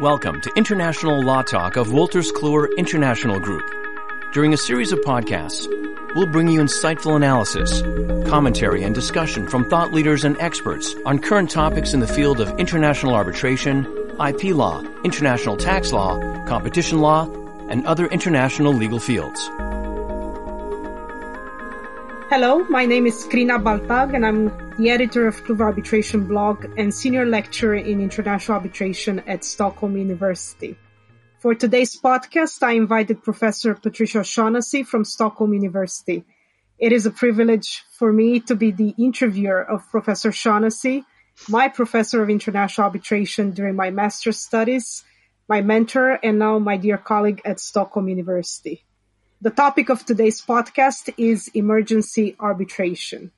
Welcome 0.00 0.40
to 0.42 0.52
International 0.56 1.22
Law 1.22 1.42
Talk 1.42 1.76
of 1.76 1.88
Wolters 1.88 2.30
Kluwer 2.30 2.68
International 2.76 3.40
Group. 3.40 3.62
During 4.32 4.52
a 4.52 4.56
series 4.58 4.92
of 4.92 5.00
podcasts, 5.00 5.66
we'll 6.14 6.26
bring 6.26 6.48
you 6.48 6.60
insightful 6.60 7.16
analysis, 7.16 7.80
commentary, 8.28 8.82
and 8.82 8.94
discussion 8.94 9.48
from 9.48 9.68
thought 9.70 9.92
leaders 9.92 10.24
and 10.24 10.38
experts 10.40 10.94
on 11.06 11.18
current 11.18 11.50
topics 11.50 11.94
in 11.94 12.00
the 12.00 12.06
field 12.06 12.40
of 12.40 12.58
international 12.60 13.14
arbitration, 13.14 13.86
IP 14.20 14.54
law, 14.54 14.82
international 15.04 15.56
tax 15.56 15.92
law, 15.92 16.18
competition 16.44 17.00
law, 17.00 17.26
and 17.68 17.86
other 17.86 18.06
international 18.06 18.74
legal 18.74 19.00
fields. 19.00 19.48
Hello, 22.28 22.64
my 22.64 22.84
name 22.84 23.06
is 23.06 23.24
Crina 23.24 23.62
Baltag 23.62 24.12
and 24.12 24.26
I'm 24.26 24.48
the 24.78 24.90
editor 24.90 25.28
of 25.28 25.44
Kluwer 25.44 25.60
Arbitration 25.60 26.26
blog 26.26 26.66
and 26.76 26.92
senior 26.92 27.24
lecturer 27.24 27.76
in 27.76 28.00
international 28.00 28.56
arbitration 28.56 29.20
at 29.28 29.44
Stockholm 29.44 29.96
University. 29.96 30.76
For 31.38 31.54
today's 31.54 31.96
podcast, 31.96 32.64
I 32.64 32.72
invited 32.72 33.22
Professor 33.22 33.74
Patricia 33.74 34.24
Shaughnessy 34.24 34.82
from 34.82 35.04
Stockholm 35.04 35.54
University. 35.54 36.24
It 36.80 36.90
is 36.90 37.06
a 37.06 37.12
privilege 37.12 37.84
for 37.96 38.12
me 38.12 38.40
to 38.40 38.56
be 38.56 38.72
the 38.72 38.92
interviewer 38.98 39.62
of 39.62 39.88
Professor 39.88 40.32
Shaughnessy, 40.32 41.04
my 41.48 41.68
professor 41.68 42.24
of 42.24 42.28
international 42.28 42.86
arbitration 42.86 43.52
during 43.52 43.76
my 43.76 43.90
master's 43.90 44.40
studies, 44.42 45.04
my 45.48 45.60
mentor, 45.60 46.18
and 46.24 46.40
now 46.40 46.58
my 46.58 46.76
dear 46.76 46.98
colleague 46.98 47.42
at 47.44 47.60
Stockholm 47.60 48.08
University. 48.08 48.85
The 49.46 49.52
topic 49.52 49.90
of 49.90 50.04
today's 50.04 50.42
podcast 50.42 51.14
is 51.16 51.46
emergency 51.54 52.34
arbitration. 52.40 53.30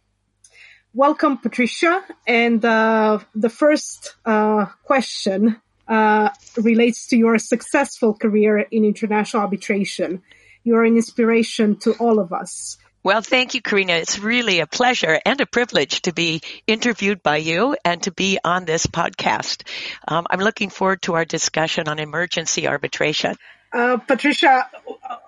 Welcome, 0.95 1.37
Patricia. 1.37 2.03
And 2.27 2.65
uh, 2.65 3.19
the 3.35 3.51
first 3.51 4.15
uh, 4.25 4.65
question 4.85 5.61
uh, 5.87 6.31
relates 6.57 7.09
to 7.09 7.19
your 7.19 7.37
successful 7.37 8.15
career 8.15 8.57
in 8.57 8.87
international 8.87 9.43
arbitration. 9.43 10.23
You're 10.65 10.85
an 10.85 10.97
inspiration 10.97 11.77
to 11.81 11.93
all 12.01 12.21
of 12.21 12.33
us. 12.33 12.79
Well, 13.03 13.21
thank 13.21 13.53
you, 13.53 13.61
Karina. 13.61 13.93
It's 13.93 14.19
really 14.19 14.61
a 14.61 14.67
pleasure 14.67 15.21
and 15.27 15.39
a 15.43 15.47
privilege 15.47 16.01
to 16.03 16.15
be 16.15 16.41
interviewed 16.67 17.23
by 17.23 17.37
you 17.37 17.77
and 17.85 18.03
to 18.05 18.13
be 18.13 18.39
on 18.43 18.65
this 18.65 18.87
podcast. 18.87 19.69
Um, 20.09 20.27
I'm 20.31 20.41
looking 20.41 20.71
forward 20.71 21.03
to 21.03 21.17
our 21.17 21.27
discussion 21.27 21.87
on 21.87 21.99
emergency 21.99 22.67
arbitration. 22.67 23.37
Uh, 23.71 23.99
Patricia, 23.99 24.67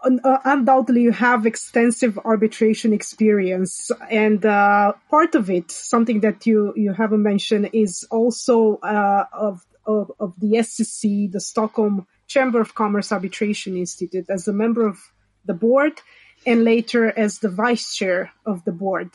uh, 0.03 0.39
undoubtedly 0.45 1.03
you 1.03 1.13
have 1.13 1.45
extensive 1.45 2.19
arbitration 2.25 2.93
experience, 2.95 3.91
and 4.11 4.47
uh, 4.47 4.93
part 5.11 5.35
of 5.35 5.51
it, 5.51 5.71
something 5.71 6.21
that 6.21 6.47
you 6.47 6.73
you 6.75 6.93
haven't 6.95 7.23
mentioned, 7.23 7.69
is 7.75 8.07
also 8.11 8.77
uh, 8.77 9.25
of, 9.33 9.61
of, 9.85 10.11
of 10.19 10.33
the 10.41 10.53
SCC, 10.55 11.31
the 11.31 11.41
Stockholm 11.41 12.07
Chamber 12.29 12.61
of 12.63 12.75
Commerce 12.75 13.13
Arbitration 13.13 13.77
Institute, 13.77 14.25
as 14.31 14.49
a 14.49 14.55
member 14.55 14.87
of 14.87 14.99
the 15.45 15.55
board, 15.55 16.01
and 16.47 16.65
later 16.65 17.11
as 17.11 17.41
the 17.41 17.51
vice 17.51 17.95
chair 17.95 18.33
of 18.47 18.65
the 18.65 18.73
board. 18.73 19.11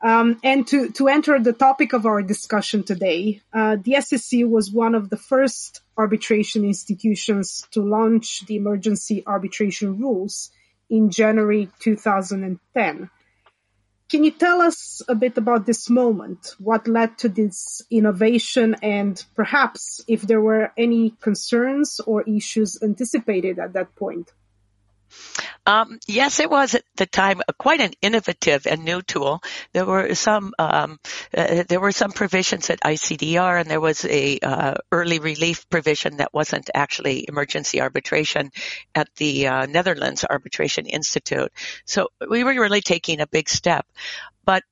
Um, 0.00 0.38
and 0.44 0.66
to, 0.68 0.90
to 0.92 1.08
enter 1.08 1.40
the 1.40 1.52
topic 1.52 1.92
of 1.92 2.06
our 2.06 2.22
discussion 2.22 2.84
today, 2.84 3.40
uh, 3.52 3.76
the 3.82 3.94
SCC 3.94 4.48
was 4.48 4.70
one 4.70 4.94
of 4.94 5.10
the 5.10 5.16
first 5.16 5.80
arbitration 5.96 6.64
institutions 6.64 7.66
to 7.72 7.82
launch 7.82 8.46
the 8.46 8.56
emergency 8.56 9.24
arbitration 9.26 9.98
rules 9.98 10.50
in 10.88 11.10
January 11.10 11.68
2010. 11.80 13.10
Can 14.08 14.24
you 14.24 14.30
tell 14.30 14.62
us 14.62 15.02
a 15.06 15.14
bit 15.14 15.36
about 15.36 15.66
this 15.66 15.90
moment? 15.90 16.54
What 16.58 16.88
led 16.88 17.18
to 17.18 17.28
this 17.28 17.82
innovation 17.90 18.76
and 18.82 19.22
perhaps 19.34 20.00
if 20.08 20.22
there 20.22 20.40
were 20.40 20.72
any 20.78 21.10
concerns 21.20 22.00
or 22.00 22.22
issues 22.22 22.82
anticipated 22.82 23.58
at 23.58 23.74
that 23.74 23.94
point? 23.96 24.32
Um, 25.66 25.98
yes, 26.06 26.40
it 26.40 26.50
was 26.50 26.74
at 26.74 26.84
the 26.96 27.06
time 27.06 27.42
quite 27.58 27.80
an 27.80 27.92
innovative 28.00 28.66
and 28.66 28.84
new 28.84 29.02
tool. 29.02 29.42
There 29.72 29.84
were 29.84 30.14
some 30.14 30.54
um, 30.58 30.98
uh, 31.36 31.64
there 31.68 31.80
were 31.80 31.92
some 31.92 32.12
provisions 32.12 32.70
at 32.70 32.80
ICDR, 32.80 33.60
and 33.60 33.70
there 33.70 33.80
was 33.80 34.04
a 34.04 34.38
uh, 34.38 34.74
early 34.90 35.18
relief 35.18 35.68
provision 35.68 36.16
that 36.18 36.32
wasn't 36.32 36.70
actually 36.74 37.26
emergency 37.28 37.80
arbitration 37.80 38.50
at 38.94 39.08
the 39.16 39.46
uh, 39.46 39.66
Netherlands 39.66 40.24
Arbitration 40.28 40.86
Institute. 40.86 41.52
So 41.84 42.08
we 42.28 42.44
were 42.44 42.54
really 42.54 42.80
taking 42.80 43.20
a 43.20 43.26
big 43.26 43.48
step, 43.48 43.86
but 44.44 44.62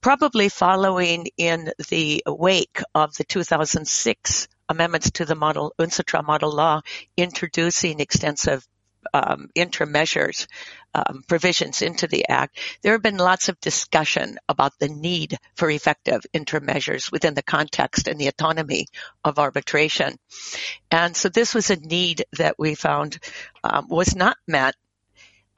probably 0.00 0.48
following 0.48 1.26
in 1.36 1.72
the 1.88 2.22
wake 2.26 2.80
of 2.94 3.14
the 3.14 3.24
2006 3.24 4.48
amendments 4.68 5.10
to 5.12 5.24
the 5.24 5.34
model 5.34 5.74
UNCITRAL 5.78 6.24
model 6.24 6.52
law 6.52 6.80
introducing 7.16 8.00
extensive 8.00 8.66
um, 9.14 9.50
interim 9.54 9.92
measures 9.92 10.46
um, 10.94 11.22
provisions 11.28 11.82
into 11.82 12.06
the 12.06 12.28
act, 12.28 12.58
there 12.82 12.92
have 12.92 13.02
been 13.02 13.18
lots 13.18 13.48
of 13.48 13.60
discussion 13.60 14.38
about 14.48 14.78
the 14.78 14.88
need 14.88 15.36
for 15.54 15.70
effective 15.70 16.22
interim 16.32 16.64
measures 16.64 17.10
within 17.12 17.34
the 17.34 17.42
context 17.42 18.08
and 18.08 18.18
the 18.18 18.28
autonomy 18.28 18.86
of 19.24 19.38
arbitration. 19.38 20.18
And 20.90 21.16
so 21.16 21.28
this 21.28 21.54
was 21.54 21.70
a 21.70 21.76
need 21.76 22.24
that 22.38 22.58
we 22.58 22.74
found 22.74 23.18
um, 23.62 23.88
was 23.88 24.16
not 24.16 24.36
met 24.46 24.74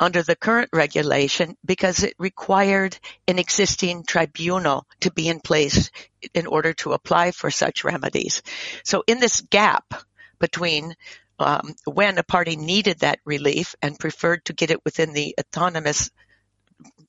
under 0.00 0.22
the 0.22 0.34
current 0.34 0.71
regulation 0.72 1.56
because 1.65 2.03
it 2.03 2.15
required 2.19 2.99
an 3.28 3.38
existing 3.38 4.03
tribunal 4.03 4.87
to 5.00 5.12
be 5.12 5.28
in 5.28 5.41
place 5.41 5.91
in 6.32 6.47
order 6.47 6.72
to 6.72 6.93
apply 6.93 7.31
for 7.32 7.50
such 7.50 7.84
remedies. 7.84 8.43
So 8.82 9.05
in 9.06 9.21
this 9.21 9.43
gap 9.43 9.93
between 10.38 10.97
um, 11.41 11.75
when 11.84 12.19
a 12.19 12.23
party 12.23 12.56
needed 12.56 13.01
that 13.01 13.21
relief 13.25 13.75
and 13.83 13.99
preferred 13.99 14.45
to 14.45 14.53
get 14.53 14.71
it 14.71 14.84
within 14.84 15.12
the 15.12 15.34
autonomous 15.39 16.11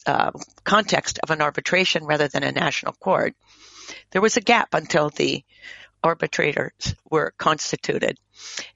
uh, 0.06 0.32
context 0.64 1.20
of 1.24 1.30
an 1.32 1.42
arbitration 1.42 2.06
rather 2.06 2.28
than 2.28 2.44
a 2.44 2.52
national 2.52 2.94
court, 2.94 3.36
there 4.12 4.22
was 4.22 4.38
a 4.38 4.42
gap 4.42 4.74
until 4.74 5.10
the 5.10 5.44
arbitrators 6.04 6.96
were 7.10 7.34
constituted. 7.38 8.18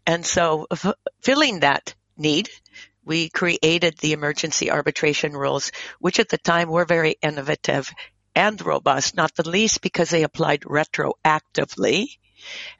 And 0.05 0.25
so 0.25 0.67
f- 0.71 0.93
filling 1.21 1.61
that 1.61 1.95
need, 2.17 2.49
we 3.03 3.29
created 3.29 3.97
the 3.97 4.13
emergency 4.13 4.71
arbitration 4.71 5.33
rules, 5.33 5.71
which 5.99 6.19
at 6.19 6.29
the 6.29 6.37
time 6.37 6.69
were 6.69 6.85
very 6.85 7.15
innovative 7.21 7.91
and 8.35 8.63
robust, 8.65 9.15
not 9.15 9.33
the 9.35 9.47
least 9.47 9.81
because 9.81 10.09
they 10.09 10.23
applied 10.23 10.61
retroactively 10.61 12.17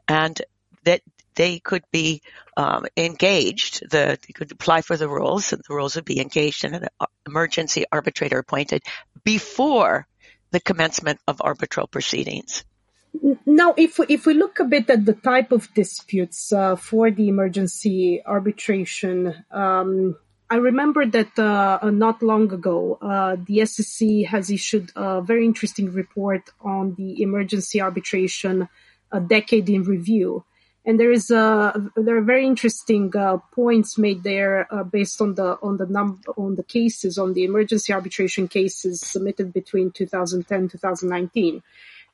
and 0.08 0.42
that 0.84 1.02
they 1.36 1.60
could 1.60 1.84
be 1.92 2.22
um, 2.58 2.86
engaged. 2.98 3.90
The 3.90 4.18
you 4.28 4.34
could 4.34 4.52
apply 4.52 4.82
for 4.82 4.98
the 4.98 5.10
rules, 5.10 5.54
and 5.54 5.62
the 5.68 5.76
rules 5.76 5.96
would 5.96 6.06
be 6.06 6.20
engaged, 6.20 6.66
and 6.66 6.76
an 6.76 6.88
emergency 7.28 7.86
arbitrator 7.92 8.40
appointed 8.40 8.84
before 9.24 10.08
the 10.52 10.60
commencement 10.60 11.20
of 11.28 11.42
arbitral 11.42 11.88
proceedings. 11.88 12.64
Now, 13.46 13.74
if 13.78 14.00
we, 14.00 14.06
if 14.10 14.26
we 14.26 14.34
look 14.34 14.60
a 14.60 14.66
bit 14.66 14.90
at 14.90 15.06
the 15.06 15.14
type 15.14 15.52
of 15.52 15.74
disputes 15.74 16.52
uh, 16.52 16.76
for 16.76 17.12
the 17.12 17.30
emergency 17.30 18.22
arbitration, 18.26 19.34
um, 19.52 20.18
I 20.50 20.58
remember 20.58 21.06
that 21.06 21.40
uh, 21.40 21.90
not 21.90 22.22
long 22.22 22.52
ago, 22.54 22.98
uh, 23.02 23.36
the 23.36 23.60
SCC 23.60 24.28
has 24.28 24.52
issued 24.52 24.92
a 24.96 25.22
very 25.22 25.46
interesting 25.46 25.92
report 25.92 26.50
on 26.62 26.96
the 26.96 27.22
emergency 27.22 27.82
arbitration, 27.82 28.68
a 29.12 29.20
decade 29.20 29.70
in 29.70 29.84
review 29.84 30.46
and 30.86 31.00
there 31.00 31.12
is 31.12 31.32
a 31.32 31.90
there 31.96 32.18
are 32.18 32.22
very 32.22 32.46
interesting 32.46 33.12
uh, 33.16 33.38
points 33.54 33.98
made 33.98 34.24
there 34.24 34.72
uh, 34.74 34.84
based 34.84 35.20
on 35.20 35.36
the 35.36 35.58
on 35.62 35.78
the 35.78 35.88
num 35.88 36.22
on 36.38 36.56
the 36.56 36.64
cases 36.64 37.18
on 37.18 37.34
the 37.34 37.44
emergency 37.44 37.92
arbitration 37.92 38.48
cases 38.48 39.02
submitted 39.02 39.52
between 39.52 39.92
2010 39.92 40.70
2019 40.70 41.64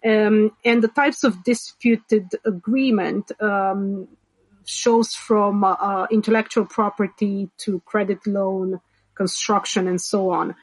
um, 0.03 0.51
and 0.65 0.81
the 0.81 0.87
types 0.87 1.23
of 1.23 1.43
disputed 1.43 2.29
agreement 2.45 3.31
um, 3.41 4.07
shows 4.65 5.13
from 5.13 5.63
uh, 5.63 5.73
uh 5.73 6.07
intellectual 6.11 6.65
property 6.65 7.49
to 7.57 7.81
credit 7.81 8.25
loan 8.25 8.79
construction 9.15 9.87
and 9.87 10.01
so 10.01 10.31
on. 10.31 10.55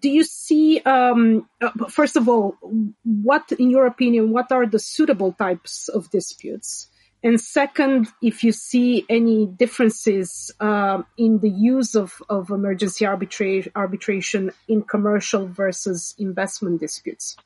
Do 0.00 0.08
you 0.08 0.24
see 0.24 0.80
um, 0.80 1.46
uh, 1.60 1.70
first 1.90 2.16
of 2.16 2.28
all 2.28 2.56
what 3.04 3.52
in 3.52 3.70
your 3.70 3.86
opinion 3.86 4.30
what 4.30 4.50
are 4.50 4.66
the 4.66 4.78
suitable 4.78 5.32
types 5.32 5.88
of 5.88 6.10
disputes 6.10 6.88
and 7.24 7.40
second, 7.40 8.08
if 8.20 8.44
you 8.44 8.52
see 8.52 9.06
any 9.08 9.46
differences 9.46 10.52
uh, 10.60 11.02
in 11.16 11.38
the 11.38 11.48
use 11.48 11.94
of, 11.94 12.22
of 12.28 12.50
emergency 12.50 13.06
arbitra- 13.06 13.72
arbitration 13.74 14.50
in 14.68 14.82
commercial 14.82 15.46
versus 15.46 16.14
investment 16.18 16.80
disputes. 16.80 17.36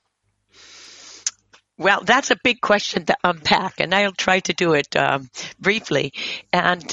Well, 1.78 2.02
that's 2.02 2.32
a 2.32 2.36
big 2.42 2.60
question 2.60 3.06
to 3.06 3.16
unpack, 3.22 3.74
and 3.78 3.94
I'll 3.94 4.10
try 4.10 4.40
to 4.40 4.52
do 4.52 4.74
it 4.74 4.96
um, 4.96 5.30
briefly. 5.60 6.12
And 6.52 6.84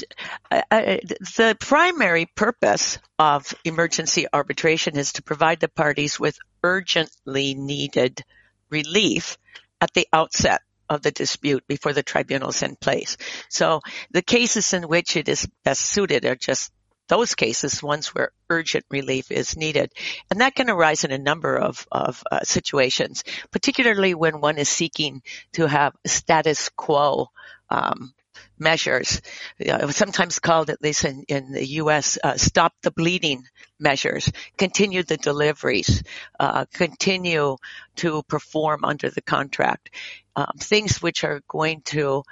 uh, 0.48 0.62
uh 0.70 0.98
the 1.36 1.56
primary 1.58 2.26
purpose 2.26 3.00
of 3.18 3.52
emergency 3.64 4.26
arbitration 4.32 4.96
is 4.96 5.14
to 5.14 5.24
provide 5.24 5.58
the 5.58 5.68
parties 5.68 6.20
with 6.20 6.38
urgently 6.62 7.54
needed 7.54 8.22
relief 8.70 9.38
at 9.80 9.92
the 9.92 10.06
outset 10.12 10.62
of 10.88 11.02
the 11.02 11.10
dispute 11.10 11.66
before 11.66 11.92
the 11.92 12.02
tribunal 12.02 12.50
is 12.50 12.62
in 12.62 12.76
place. 12.76 13.16
So 13.48 13.80
the 14.10 14.22
cases 14.22 14.72
in 14.72 14.84
which 14.88 15.16
it 15.16 15.28
is 15.28 15.48
best 15.64 15.80
suited 15.80 16.24
are 16.24 16.36
just 16.36 16.72
those 17.08 17.34
cases, 17.34 17.82
ones 17.82 18.08
where 18.08 18.32
urgent 18.50 18.84
relief 18.90 19.30
is 19.30 19.56
needed. 19.56 19.92
And 20.30 20.40
that 20.40 20.54
can 20.54 20.70
arise 20.70 21.04
in 21.04 21.12
a 21.12 21.18
number 21.18 21.56
of, 21.56 21.86
of 21.92 22.22
uh, 22.30 22.40
situations, 22.42 23.22
particularly 23.50 24.14
when 24.14 24.40
one 24.40 24.58
is 24.58 24.68
seeking 24.68 25.22
to 25.52 25.68
have 25.68 25.94
status 26.04 26.68
quo 26.76 27.28
um, 27.70 28.12
measures, 28.58 29.20
uh, 29.68 29.88
sometimes 29.88 30.38
called, 30.38 30.70
at 30.70 30.82
least 30.82 31.04
in, 31.04 31.24
in 31.28 31.52
the 31.52 31.66
U.S., 31.66 32.18
uh, 32.22 32.36
stop 32.36 32.74
the 32.82 32.90
bleeding 32.90 33.44
measures, 33.78 34.30
continue 34.56 35.02
the 35.02 35.16
deliveries, 35.16 36.02
uh, 36.40 36.64
continue 36.72 37.56
to 37.96 38.22
perform 38.24 38.84
under 38.84 39.10
the 39.10 39.22
contract, 39.22 39.90
um, 40.34 40.52
things 40.58 41.02
which 41.02 41.24
are 41.24 41.40
going 41.48 41.82
to 41.82 42.22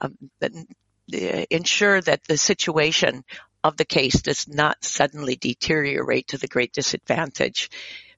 um, 0.00 0.16
ensure 1.50 2.00
that 2.00 2.24
the 2.24 2.36
situation 2.36 3.24
of 3.62 3.76
the 3.76 3.84
case 3.84 4.22
does 4.22 4.46
not 4.48 4.84
suddenly 4.84 5.36
deteriorate 5.36 6.28
to 6.28 6.38
the 6.38 6.48
great 6.48 6.72
disadvantage 6.72 7.70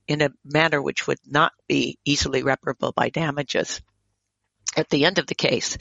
in 0.08 0.22
a 0.22 0.30
manner 0.44 0.80
which 0.80 1.06
would 1.06 1.18
not 1.26 1.52
be 1.68 1.98
easily 2.04 2.42
reparable 2.42 2.92
by 2.92 3.08
damages 3.08 3.80
at 4.76 4.90
the 4.90 5.04
end 5.04 5.18
of 5.18 5.26
the 5.26 5.34
case. 5.34 5.78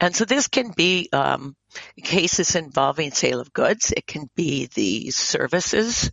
And 0.00 0.14
so 0.14 0.24
this 0.24 0.48
can 0.48 0.72
be 0.72 1.08
um, 1.12 1.56
cases 2.02 2.56
involving 2.56 3.12
sale 3.12 3.40
of 3.40 3.52
goods. 3.52 3.92
It 3.96 4.06
can 4.06 4.28
be 4.34 4.68
the 4.74 5.10
services 5.10 6.10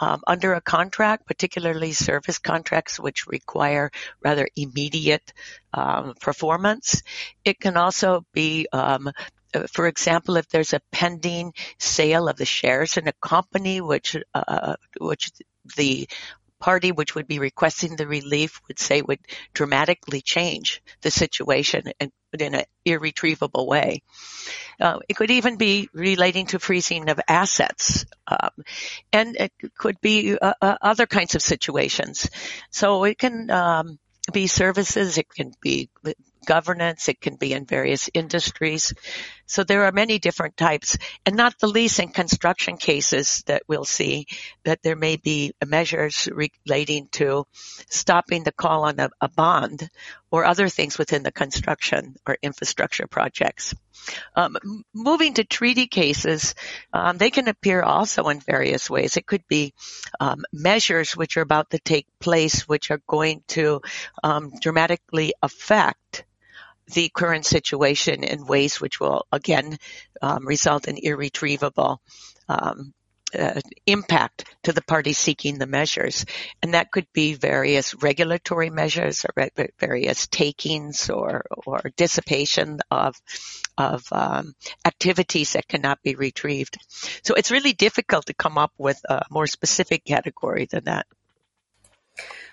um, 0.00 0.20
under 0.26 0.54
a 0.54 0.60
contract, 0.60 1.26
particularly 1.26 1.92
service 1.92 2.38
contracts 2.38 2.98
which 2.98 3.26
require 3.26 3.90
rather 4.22 4.48
immediate 4.56 5.32
um, 5.74 6.14
performance. 6.20 7.02
It 7.44 7.60
can 7.60 7.76
also 7.76 8.24
be 8.32 8.68
um, 8.72 9.10
for 9.72 9.86
example, 9.86 10.36
if 10.36 10.48
there's 10.48 10.74
a 10.74 10.82
pending 10.92 11.54
sale 11.78 12.28
of 12.28 12.36
the 12.36 12.44
shares 12.44 12.96
in 12.96 13.08
a 13.08 13.12
company, 13.14 13.80
which 13.80 14.16
uh, 14.34 14.76
which 15.00 15.30
the 15.76 16.08
party 16.60 16.92
which 16.92 17.14
would 17.14 17.26
be 17.26 17.38
requesting 17.38 17.96
the 17.96 18.06
relief 18.06 18.60
would 18.68 18.78
say 18.78 19.02
would 19.02 19.20
dramatically 19.54 20.20
change 20.20 20.82
the 21.02 21.10
situation 21.10 21.84
and 22.00 22.12
in 22.38 22.54
an 22.54 22.64
irretrievable 22.84 23.66
way. 23.66 24.02
Uh, 24.80 24.98
it 25.08 25.14
could 25.14 25.30
even 25.30 25.56
be 25.56 25.88
relating 25.92 26.46
to 26.46 26.58
freezing 26.58 27.08
of 27.08 27.20
assets, 27.26 28.04
um, 28.26 28.50
and 29.12 29.36
it 29.36 29.52
could 29.76 30.00
be 30.00 30.36
uh, 30.38 30.52
uh, 30.60 30.76
other 30.80 31.06
kinds 31.06 31.34
of 31.34 31.42
situations. 31.42 32.30
So 32.70 33.04
it 33.04 33.18
can 33.18 33.50
um, 33.50 33.98
be 34.32 34.46
services, 34.46 35.18
it 35.18 35.28
can 35.28 35.52
be 35.60 35.88
governance. 36.48 37.08
It 37.10 37.20
can 37.20 37.36
be 37.36 37.52
in 37.52 37.66
various 37.66 38.08
industries. 38.14 38.94
So 39.44 39.64
there 39.64 39.84
are 39.84 39.92
many 39.92 40.18
different 40.18 40.56
types 40.56 40.96
and 41.26 41.36
not 41.36 41.58
the 41.58 41.68
least 41.68 42.00
in 42.00 42.08
construction 42.08 42.78
cases 42.78 43.44
that 43.46 43.62
we'll 43.68 43.84
see 43.84 44.26
that 44.64 44.82
there 44.82 44.96
may 44.96 45.16
be 45.16 45.52
measures 45.64 46.26
relating 46.32 47.08
to 47.12 47.44
stopping 47.90 48.44
the 48.44 48.52
call 48.52 48.84
on 48.84 48.98
a, 48.98 49.10
a 49.20 49.28
bond 49.28 49.90
or 50.30 50.44
other 50.44 50.68
things 50.68 50.96
within 50.96 51.22
the 51.22 51.32
construction 51.32 52.16
or 52.26 52.38
infrastructure 52.42 53.06
projects. 53.06 53.74
Um, 54.34 54.56
moving 54.94 55.34
to 55.34 55.44
treaty 55.44 55.86
cases, 55.86 56.54
um, 56.92 57.18
they 57.18 57.30
can 57.30 57.48
appear 57.48 57.82
also 57.82 58.28
in 58.28 58.40
various 58.40 58.88
ways. 58.88 59.16
It 59.16 59.26
could 59.26 59.46
be 59.48 59.74
um, 60.20 60.44
measures 60.52 61.16
which 61.16 61.36
are 61.36 61.42
about 61.42 61.70
to 61.70 61.78
take 61.78 62.06
place, 62.20 62.68
which 62.68 62.90
are 62.90 63.02
going 63.06 63.42
to 63.48 63.80
um, 64.22 64.52
dramatically 64.60 65.34
affect 65.42 66.07
the 66.92 67.10
current 67.10 67.46
situation 67.46 68.24
in 68.24 68.46
ways 68.46 68.80
which 68.80 69.00
will 69.00 69.26
again 69.32 69.78
um, 70.22 70.46
result 70.46 70.88
in 70.88 70.98
irretrievable 70.98 72.00
um, 72.48 72.92
uh, 73.38 73.60
impact 73.86 74.44
to 74.62 74.72
the 74.72 74.82
party 74.82 75.12
seeking 75.12 75.58
the 75.58 75.66
measures. 75.66 76.24
And 76.62 76.74
that 76.74 76.90
could 76.90 77.06
be 77.12 77.34
various 77.34 77.94
regulatory 77.94 78.70
measures 78.70 79.24
or 79.24 79.48
various 79.78 80.26
takings 80.28 81.10
or, 81.10 81.44
or 81.66 81.82
dissipation 81.96 82.80
of, 82.90 83.20
of 83.76 84.02
um, 84.12 84.54
activities 84.84 85.52
that 85.52 85.68
cannot 85.68 86.02
be 86.02 86.14
retrieved. 86.14 86.78
So 87.22 87.34
it's 87.34 87.50
really 87.50 87.72
difficult 87.72 88.26
to 88.26 88.34
come 88.34 88.58
up 88.58 88.72
with 88.78 89.00
a 89.08 89.24
more 89.30 89.46
specific 89.46 90.04
category 90.04 90.66
than 90.66 90.84
that. 90.84 91.06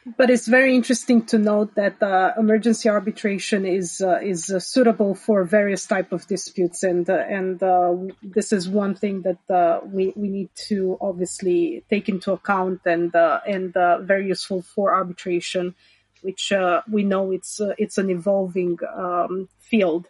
But 0.06 0.30
it's 0.30 0.46
very 0.46 0.75
interesting 0.75 1.25
to 1.28 1.40
note 1.40 1.74
that 1.75 2.02
uh, 2.02 2.34
emergency 2.38 2.88
arbitration 2.90 3.66
is 3.66 4.02
uh, 4.02 4.19
is 4.22 4.52
uh, 4.52 4.60
suitable 4.60 5.16
for 5.16 5.44
various 5.44 5.88
type 5.88 6.12
of 6.12 6.28
disputes, 6.28 6.84
and 6.84 7.10
uh, 7.10 7.24
and 7.28 7.62
uh, 7.63 7.96
this 8.22 8.54
is 8.54 8.69
one 8.69 8.94
thing 8.94 9.24
that 9.24 9.50
uh, 9.50 9.80
we 9.84 10.13
we 10.16 10.30
need 10.30 10.50
to 10.68 11.00
obviously 11.02 11.84
take 11.90 12.07
into 12.07 12.34
account, 12.34 12.81
and 12.86 13.16
and 13.16 13.74
very 14.06 14.28
useful 14.28 14.62
for 14.62 14.94
arbitration, 14.94 15.74
which 16.22 16.54
we 16.88 17.04
know 17.04 17.31
it's 17.31 17.60
it's 17.80 17.98
an 17.98 18.12
evolving 18.12 18.78
um, 18.96 19.50
field. 19.57 20.07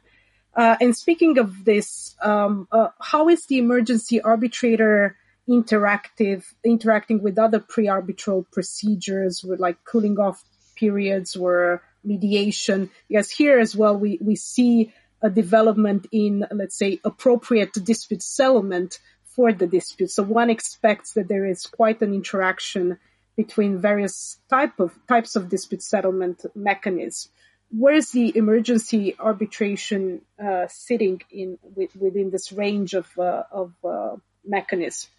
and 0.57 0.93
speaking 0.93 1.37
of 1.37 1.63
this, 1.63 2.17
um, 2.21 2.67
how 2.99 3.29
is 3.29 3.45
the 3.45 3.59
emergency 3.59 4.19
arbitrator? 4.19 5.15
Interactive, 5.49 6.43
interacting 6.63 7.21
with 7.21 7.37
other 7.37 7.59
pre-arbitral 7.59 8.45
procedures 8.51 9.43
with 9.43 9.59
like 9.59 9.83
cooling 9.83 10.19
off 10.19 10.43
periods 10.75 11.35
or 11.35 11.81
mediation. 12.03 12.89
Because 13.07 13.29
here 13.29 13.59
as 13.59 13.75
well, 13.75 13.97
we, 13.97 14.17
we 14.21 14.35
see 14.35 14.93
a 15.21 15.29
development 15.29 16.07
in, 16.11 16.45
let's 16.51 16.77
say, 16.77 16.99
appropriate 17.03 17.73
dispute 17.73 18.21
settlement 18.21 18.99
for 19.23 19.51
the 19.51 19.67
dispute. 19.67 20.11
So 20.11 20.23
one 20.23 20.49
expects 20.49 21.13
that 21.13 21.27
there 21.27 21.45
is 21.45 21.65
quite 21.65 22.01
an 22.01 22.13
interaction 22.13 22.97
between 23.35 23.79
various 23.79 24.37
type 24.49 24.79
of 24.79 24.97
types 25.07 25.35
of 25.35 25.49
dispute 25.49 25.83
settlement 25.83 26.45
mechanisms. 26.55 27.29
Where 27.71 27.95
is 27.95 28.11
the 28.11 28.37
emergency 28.37 29.15
arbitration 29.19 30.21
uh, 30.41 30.67
sitting 30.69 31.21
in 31.31 31.57
within 31.75 32.29
this 32.29 32.51
range 32.51 32.93
of 32.93 33.07
uh, 33.19 33.43
of 33.51 33.73
uh, 33.83 34.15
mechanisms? 34.45 35.09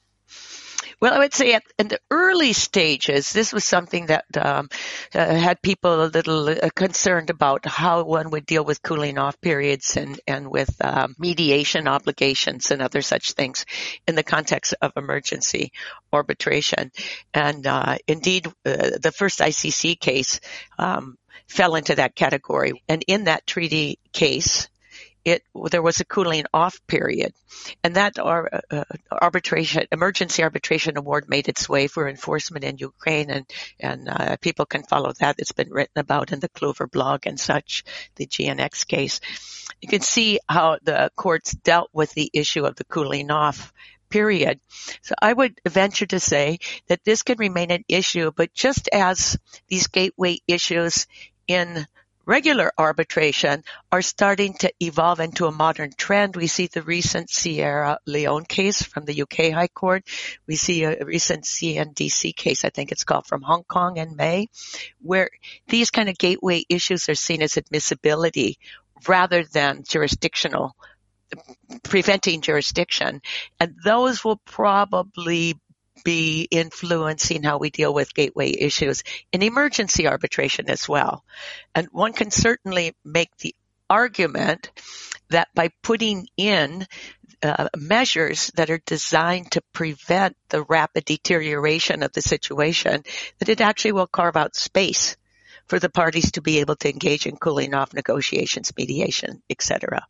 Well, 0.98 1.12
I 1.12 1.18
would 1.18 1.34
say 1.34 1.52
at, 1.52 1.62
in 1.78 1.88
the 1.88 2.00
early 2.10 2.54
stages, 2.54 3.30
this 3.30 3.52
was 3.52 3.64
something 3.64 4.06
that 4.06 4.24
um, 4.34 4.70
uh, 5.14 5.34
had 5.34 5.60
people 5.60 6.02
a 6.02 6.06
little 6.06 6.48
uh, 6.48 6.70
concerned 6.74 7.28
about 7.28 7.66
how 7.66 8.02
one 8.04 8.30
would 8.30 8.46
deal 8.46 8.64
with 8.64 8.82
cooling 8.82 9.18
off 9.18 9.38
periods 9.42 9.98
and 9.98 10.18
and 10.26 10.50
with 10.50 10.74
uh, 10.80 11.08
mediation 11.18 11.86
obligations 11.86 12.70
and 12.70 12.80
other 12.80 13.02
such 13.02 13.32
things 13.32 13.66
in 14.08 14.14
the 14.14 14.22
context 14.22 14.74
of 14.80 14.92
emergency 14.96 15.70
arbitration. 16.14 16.90
And 17.34 17.66
uh, 17.66 17.98
indeed, 18.08 18.46
uh, 18.46 18.96
the 18.98 19.12
first 19.14 19.40
ICC 19.40 20.00
case 20.00 20.40
um, 20.78 21.18
fell 21.46 21.74
into 21.74 21.96
that 21.96 22.14
category. 22.14 22.82
And 22.88 23.04
in 23.06 23.24
that 23.24 23.46
treaty 23.46 23.98
case, 24.12 24.68
it 25.26 25.42
there 25.72 25.82
was 25.82 25.98
a 25.98 26.04
cooling 26.04 26.44
off 26.54 26.80
period, 26.86 27.34
and 27.82 27.96
that 27.96 28.16
uh, 28.18 28.44
uh, 28.70 28.84
arbitration 29.10 29.84
emergency 29.90 30.44
arbitration 30.44 30.96
award 30.96 31.28
made 31.28 31.48
its 31.48 31.68
way 31.68 31.88
for 31.88 32.08
enforcement 32.08 32.64
in 32.64 32.78
Ukraine, 32.78 33.30
and 33.30 33.44
and 33.80 34.08
uh, 34.08 34.36
people 34.36 34.66
can 34.66 34.84
follow 34.84 35.12
that. 35.18 35.40
It's 35.40 35.50
been 35.50 35.70
written 35.70 35.98
about 35.98 36.32
in 36.32 36.38
the 36.38 36.48
Kluwer 36.48 36.88
blog 36.88 37.26
and 37.26 37.40
such, 37.40 37.82
the 38.14 38.26
JKX 38.26 38.86
case. 38.86 39.20
You 39.82 39.88
can 39.88 40.00
see 40.00 40.38
how 40.48 40.78
the 40.80 41.10
courts 41.16 41.50
dealt 41.52 41.90
with 41.92 42.12
the 42.12 42.30
issue 42.32 42.64
of 42.64 42.76
the 42.76 42.84
cooling 42.84 43.32
off 43.32 43.72
period. 44.08 44.60
So 45.02 45.16
I 45.20 45.32
would 45.32 45.60
venture 45.66 46.06
to 46.06 46.20
say 46.20 46.60
that 46.86 47.02
this 47.04 47.24
can 47.24 47.38
remain 47.38 47.72
an 47.72 47.84
issue, 47.88 48.30
but 48.30 48.54
just 48.54 48.88
as 48.92 49.36
these 49.66 49.88
gateway 49.88 50.38
issues 50.46 51.08
in 51.48 51.84
regular 52.26 52.72
arbitration 52.76 53.62
are 53.90 54.02
starting 54.02 54.54
to 54.54 54.72
evolve 54.80 55.20
into 55.20 55.46
a 55.46 55.52
modern 55.52 55.92
trend. 55.96 56.36
We 56.36 56.48
see 56.48 56.66
the 56.66 56.82
recent 56.82 57.30
Sierra 57.30 57.98
Leone 58.06 58.44
case 58.44 58.82
from 58.82 59.04
the 59.04 59.22
UK 59.22 59.52
High 59.52 59.68
Court. 59.68 60.04
We 60.46 60.56
see 60.56 60.84
a 60.84 61.04
recent 61.04 61.44
CNDC 61.44 62.34
case, 62.34 62.64
I 62.64 62.70
think 62.70 62.92
it's 62.92 63.04
called 63.04 63.26
from 63.26 63.42
Hong 63.42 63.64
Kong 63.64 63.96
in 63.96 64.16
May, 64.16 64.48
where 65.00 65.30
these 65.68 65.90
kind 65.90 66.08
of 66.08 66.18
gateway 66.18 66.64
issues 66.68 67.08
are 67.08 67.14
seen 67.14 67.42
as 67.42 67.56
admissibility 67.56 68.58
rather 69.06 69.44
than 69.44 69.84
jurisdictional 69.84 70.74
preventing 71.82 72.40
jurisdiction. 72.40 73.20
And 73.58 73.74
those 73.84 74.24
will 74.24 74.40
probably 74.44 75.58
be 76.04 76.46
influencing 76.50 77.42
how 77.42 77.58
we 77.58 77.70
deal 77.70 77.92
with 77.92 78.14
gateway 78.14 78.50
issues 78.50 79.02
in 79.32 79.42
emergency 79.42 80.06
arbitration 80.06 80.70
as 80.70 80.88
well. 80.88 81.24
And 81.74 81.88
one 81.92 82.12
can 82.12 82.30
certainly 82.30 82.94
make 83.04 83.36
the 83.38 83.54
argument 83.88 84.70
that 85.30 85.48
by 85.54 85.70
putting 85.82 86.28
in 86.36 86.86
uh, 87.42 87.68
measures 87.76 88.50
that 88.56 88.70
are 88.70 88.80
designed 88.86 89.52
to 89.52 89.62
prevent 89.72 90.36
the 90.48 90.62
rapid 90.62 91.04
deterioration 91.04 92.02
of 92.02 92.12
the 92.12 92.22
situation, 92.22 93.02
that 93.38 93.48
it 93.48 93.60
actually 93.60 93.92
will 93.92 94.06
carve 94.06 94.36
out 94.36 94.56
space 94.56 95.16
for 95.66 95.78
the 95.78 95.90
parties 95.90 96.32
to 96.32 96.42
be 96.42 96.60
able 96.60 96.76
to 96.76 96.90
engage 96.90 97.26
in 97.26 97.36
cooling 97.36 97.74
off 97.74 97.92
negotiations, 97.92 98.72
mediation, 98.76 99.42
etc. 99.50 100.06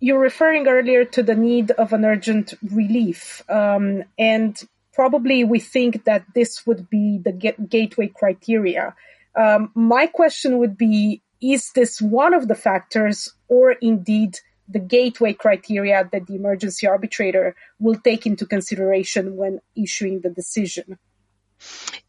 You're 0.00 0.18
referring 0.18 0.66
earlier 0.68 1.04
to 1.06 1.22
the 1.22 1.34
need 1.34 1.70
of 1.70 1.92
an 1.92 2.04
urgent 2.04 2.54
relief, 2.62 3.42
um, 3.48 4.04
and 4.18 4.60
probably 4.94 5.44
we 5.44 5.58
think 5.58 6.04
that 6.04 6.24
this 6.34 6.66
would 6.66 6.88
be 6.88 7.18
the 7.18 7.32
gateway 7.68 8.08
criteria. 8.08 8.94
Um, 9.36 9.70
my 9.74 10.06
question 10.06 10.58
would 10.58 10.78
be: 10.78 11.22
Is 11.40 11.72
this 11.74 12.00
one 12.00 12.34
of 12.34 12.48
the 12.48 12.54
factors, 12.54 13.32
or 13.48 13.72
indeed 13.72 14.38
the 14.68 14.78
gateway 14.78 15.34
criteria 15.34 16.08
that 16.10 16.26
the 16.26 16.36
emergency 16.36 16.86
arbitrator 16.86 17.54
will 17.78 17.96
take 17.96 18.24
into 18.24 18.46
consideration 18.46 19.36
when 19.36 19.60
issuing 19.76 20.20
the 20.20 20.30
decision? 20.30 20.98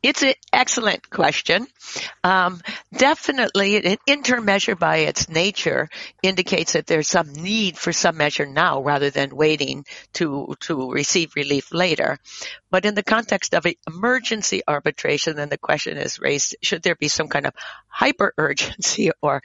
It's 0.03 0.21
an 0.21 0.33
excellent 0.53 1.09
question. 1.09 1.65
Um, 2.23 2.61
definitely, 2.95 3.77
an 3.77 3.97
interim 4.05 4.45
measure 4.45 4.75
by 4.75 4.97
its 4.97 5.29
nature 5.29 5.89
indicates 6.21 6.73
that 6.73 6.85
there's 6.85 7.07
some 7.07 7.33
need 7.33 7.77
for 7.77 7.91
some 7.91 8.17
measure 8.17 8.45
now 8.45 8.81
rather 8.81 9.09
than 9.09 9.35
waiting 9.35 9.85
to 10.13 10.55
to 10.61 10.91
receive 10.91 11.35
relief 11.35 11.73
later. 11.73 12.17
But 12.69 12.85
in 12.85 12.95
the 12.95 13.03
context 13.03 13.55
of 13.55 13.65
emergency 13.87 14.61
arbitration, 14.67 15.37
then 15.37 15.49
the 15.49 15.57
question 15.57 15.97
is 15.97 16.19
raised: 16.19 16.55
Should 16.61 16.83
there 16.83 16.95
be 16.95 17.07
some 17.07 17.27
kind 17.27 17.47
of 17.47 17.53
hyper 17.87 18.33
urgency 18.37 19.11
or 19.21 19.41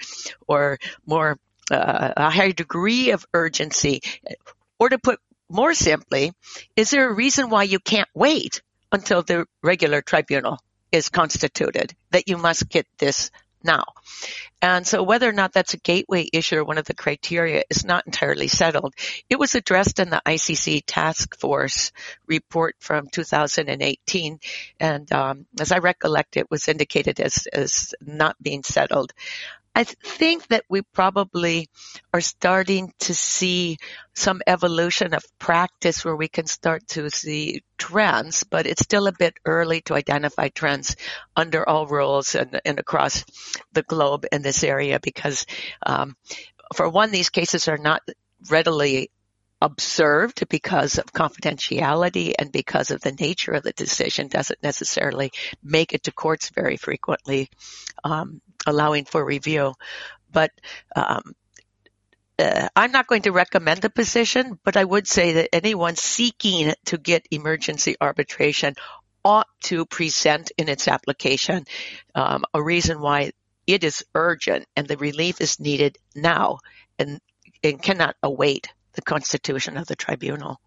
or 0.47 0.79
more 1.07 1.39
uh, 1.71 2.13
a 2.17 2.31
higher 2.31 2.53
degree 2.53 3.13
of 3.13 3.25
urgency? 3.33 4.03
Or 4.79 4.89
to 4.89 4.99
put 4.99 5.21
more 5.49 5.75
simply, 5.75 6.33
is 6.77 6.91
there 6.91 7.09
a 7.09 7.15
reason 7.15 7.51
why 7.51 7.65
you 7.65 7.79
can't 7.79 8.09
wait 8.15 8.63
until 8.93 9.23
the 9.23 9.47
regular 9.63 10.03
tribunal 10.03 10.59
is 10.93 11.09
constituted, 11.09 11.95
that 12.11 12.29
you 12.29 12.37
must 12.37 12.69
get 12.69 12.87
this 12.99 13.31
now. 13.63 13.85
And 14.63 14.87
so 14.87 15.03
whether 15.03 15.29
or 15.29 15.33
not 15.33 15.53
that's 15.53 15.75
a 15.75 15.79
gateway 15.79 16.29
issue 16.33 16.57
or 16.57 16.65
one 16.65 16.79
of 16.79 16.85
the 16.87 16.95
criteria 16.95 17.65
is 17.71 17.85
not 17.85 18.07
entirely 18.07 18.49
settled. 18.49 18.95
It 19.29 19.39
was 19.39 19.55
addressed 19.55 20.01
in 20.01 20.11
the 20.11 20.23
ICC 20.27 20.83
task 20.87 21.39
force 21.39 21.93
report 22.27 22.77
from 22.81 23.09
2018. 23.09 24.41
And 24.79 25.13
um, 25.13 25.47
as 25.59 25.73
I 25.73 25.79
recollect, 25.79 26.37
it 26.37 26.51
was 26.51 26.69
indicated 26.69 27.21
as, 27.21 27.47
as 27.53 27.95
not 28.01 28.37
being 28.43 28.63
settled. 28.63 29.13
I 29.75 29.85
think 29.85 30.49
that 30.49 30.65
we 30.69 30.83
probably 30.83 31.69
are 32.13 32.21
starting 32.21 32.93
to 33.01 33.15
see 33.15 33.79
some 34.15 34.43
evolution 34.47 35.15
of 35.15 35.25
practice 35.39 36.05
where 36.05 36.17
we 36.17 36.29
can 36.29 36.47
start 36.47 36.87
to 36.89 37.09
see 37.11 37.63
trends, 37.79 38.45
but 38.45 38.67
it's 38.67 38.83
still 38.83 39.07
a 39.07 39.13
bit 39.13 39.35
early 39.45 39.81
to 39.83 39.95
identify 39.95 40.49
trends 40.49 40.97
under 41.37 41.67
all 41.69 41.87
rules 41.87 42.35
and, 42.35 42.61
and 42.65 42.81
across 42.81 43.25
the 43.73 43.83
globe 43.83 44.27
in 44.33 44.43
this 44.43 44.65
area 44.65 44.99
because, 45.01 45.47
um, 45.87 46.17
for 46.75 46.89
one, 46.89 47.13
these 47.13 47.31
cases 47.31 47.69
are 47.69 47.79
not 47.79 48.03
readily 48.51 49.11
observed 49.63 50.49
because 50.49 50.99
of 50.99 51.07
confidentiality 51.07 52.33
and 52.39 52.51
because 52.51 52.91
of 52.91 53.01
the 53.03 53.13
nature 53.13 53.53
of 53.53 53.63
the 53.63 53.73
decision 53.73 54.29
doesn't 54.29 54.63
necessarily 54.63 55.31
make 55.63 55.93
it 55.93 56.05
to 56.05 56.13
courts 56.13 56.49
very 56.51 56.77
frequently, 56.77 57.49
um, 58.05 58.41
allowing 58.67 59.05
for 59.05 59.25
review. 59.25 59.75
But 60.33 60.53
um, 60.95 61.35
uh, 62.39 62.69
I'm 62.75 62.93
not 62.93 63.07
going 63.07 63.23
to 63.23 63.33
recommend 63.33 63.83
the 63.83 63.91
position, 63.91 64.59
but 64.65 64.77
I 64.77 64.85
would 64.85 65.07
say 65.07 65.35
that 65.35 65.55
anyone 65.55 65.97
seeking 65.97 66.73
to 66.87 66.99
get 66.99 67.27
emergency 67.31 67.97
arbitration 68.01 68.75
ought 69.25 69.49
to 69.65 69.85
present 69.85 70.51
in 70.57 70.69
its 70.69 70.89
application 70.89 71.67
um, 72.15 72.45
a 72.55 72.63
reason 72.63 73.01
why 73.01 73.33
it 73.67 73.85
is 73.85 74.05
urgent 74.15 74.67
and 74.75 74.89
the 74.89 74.97
relief 74.97 75.41
is 75.41 75.61
needed 75.61 75.99
now 76.15 76.59
and, 76.99 77.21
and 77.63 77.83
cannot 77.83 78.17
await 78.23 78.69
the 78.95 79.03
constitution 79.03 79.77
of 79.77 79.87
the 79.87 79.97
tribunal. 79.97 80.61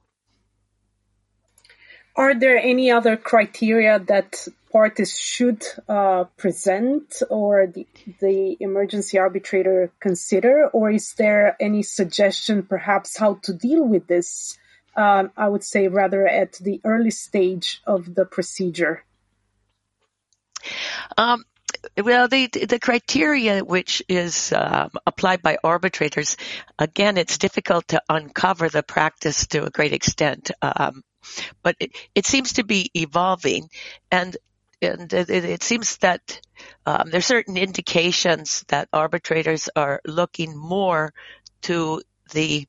Are 2.16 2.36
there 2.36 2.58
any 2.58 2.92
other 2.92 3.18
criteria 3.18 3.98
that 3.98 4.48
parties 4.74 5.18
should 5.18 5.64
uh, 5.88 6.24
present 6.36 7.22
or 7.30 7.68
the, 7.68 7.86
the 8.20 8.58
emergency 8.60 9.20
arbitrator 9.20 9.92
consider, 10.00 10.68
or 10.74 10.90
is 10.90 11.14
there 11.14 11.56
any 11.60 11.84
suggestion 11.84 12.64
perhaps 12.64 13.16
how 13.16 13.36
to 13.44 13.54
deal 13.54 13.88
with 13.88 14.08
this? 14.08 14.58
Um, 14.96 15.32
I 15.38 15.48
would 15.48 15.64
say 15.64 15.88
rather 15.88 16.28
at 16.28 16.54
the 16.54 16.82
early 16.84 17.12
stage 17.12 17.82
of 17.86 18.14
the 18.14 18.26
procedure. 18.26 19.04
Um, 21.18 21.44
well, 22.02 22.28
the 22.28 22.48
the 22.48 22.80
criteria 22.80 23.64
which 23.64 24.02
is 24.08 24.54
um, 24.54 24.92
applied 25.06 25.42
by 25.42 25.58
arbitrators, 25.64 26.38
again, 26.80 27.18
it's 27.18 27.38
difficult 27.38 27.88
to 27.90 28.02
uncover 28.10 28.70
the 28.70 28.84
practice 28.84 29.48
to 29.48 29.66
a 29.66 29.70
great 29.70 29.94
extent, 29.94 30.52
um, 30.62 31.04
but 31.62 31.76
it, 31.80 31.92
it 32.16 32.26
seems 32.26 32.54
to 32.54 32.64
be 32.64 32.90
evolving, 32.94 33.70
and 34.12 34.38
and 34.84 35.12
it, 35.14 35.30
it 35.30 35.64
seems 35.64 35.98
that 35.98 36.40
um, 36.86 37.10
there 37.10 37.20
are 37.20 37.22
certain 37.22 37.58
indications 37.58 38.64
that 38.68 38.90
arbitrators 38.94 39.70
are 39.76 40.02
looking 40.06 40.58
more 40.58 41.14
to 41.64 42.02
the 42.32 42.68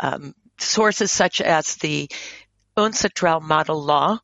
um, 0.00 0.34
sources 0.58 1.12
such 1.12 1.40
as 1.40 1.76
the 1.76 2.08
UNCITRAL 2.76 3.40
model 3.40 3.82
law, 3.82 4.18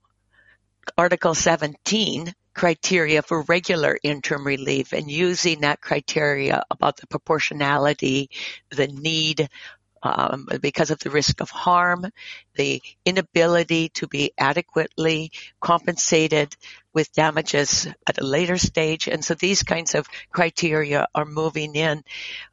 Article 0.96 1.34
17, 1.34 2.34
criteria 2.54 3.22
for 3.22 3.42
regular 3.42 3.96
interim 4.02 4.46
relief 4.46 4.92
and 4.92 5.10
using 5.10 5.60
that 5.60 5.80
criteria 5.80 6.62
about 6.70 6.96
the 6.96 7.06
proportionality, 7.06 8.28
the 8.70 8.88
need, 8.88 9.48
um, 10.02 10.48
because 10.60 10.90
of 10.90 10.98
the 10.98 11.10
risk 11.10 11.40
of 11.40 11.50
harm, 11.50 12.06
the 12.54 12.82
inability 13.04 13.90
to 13.90 14.06
be 14.06 14.32
adequately 14.38 15.30
compensated 15.60 16.56
with 16.92 17.12
damages 17.12 17.86
at 18.06 18.20
a 18.20 18.24
later 18.24 18.56
stage. 18.58 19.08
And 19.08 19.24
so 19.24 19.34
these 19.34 19.62
kinds 19.62 19.94
of 19.94 20.06
criteria 20.30 21.06
are 21.14 21.24
moving 21.24 21.74
in. 21.76 22.02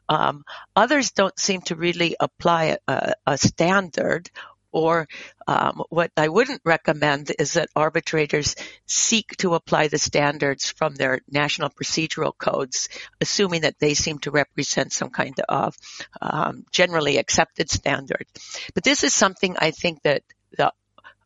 Um, 0.10 0.46
others 0.75 1.12
don't 1.12 1.38
seem 1.39 1.62
to 1.63 1.75
really 1.75 2.16
apply 2.20 2.77
a, 2.88 3.13
a 3.25 3.38
standard 3.38 4.30
or 4.72 5.08
um, 5.48 5.84
what 5.90 6.12
I 6.18 6.28
wouldn't 6.28 6.62
recommend 6.66 7.32
is 7.40 7.54
that 7.54 7.70
arbitrators 7.76 8.56
seek 8.86 9.36
to 9.38 9.56
apply 9.56 9.88
the 9.88 9.98
standards 9.98 10.70
from 10.70 10.96
their 10.96 11.22
national 11.30 11.70
procedural 11.70 12.34
codes, 12.38 12.90
assuming 13.22 13.62
that 13.62 13.80
they 13.80 13.94
seem 13.94 14.20
to 14.20 14.32
represent 14.32 14.92
some 14.92 15.10
kind 15.10 15.40
of 15.48 15.76
um, 16.22 16.66
generally 16.72 17.18
accepted 17.18 17.70
standard. 17.70 18.26
But 18.74 18.84
this 18.84 19.04
is 19.04 19.14
something 19.14 19.56
I 19.58 19.72
think 19.72 20.02
that 20.04 20.24
the 20.58 20.74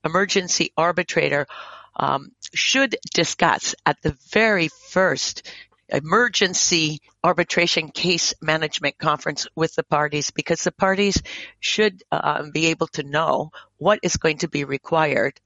emergency 0.04 0.72
arbitrator 0.78 1.48
um, 1.96 2.32
should 2.54 2.96
discuss 3.14 3.76
at 3.86 4.02
the 4.02 4.18
very 4.32 4.70
first 4.90 5.48
emergency 5.92 7.00
arbitration 7.24 7.90
case 7.90 8.34
management 8.42 8.98
conference 8.98 9.48
with 9.56 9.76
the 9.76 9.84
parties 9.84 10.32
because 10.32 10.64
the 10.64 10.72
parties 10.72 11.22
should 11.60 12.04
um, 12.12 12.52
be 12.52 12.68
able 12.68 12.88
to 12.88 13.04
know 13.04 13.52
what 13.78 14.00
is 14.04 14.18
going 14.18 14.38
to 14.38 14.48
be 14.48 14.64
required 14.64 15.40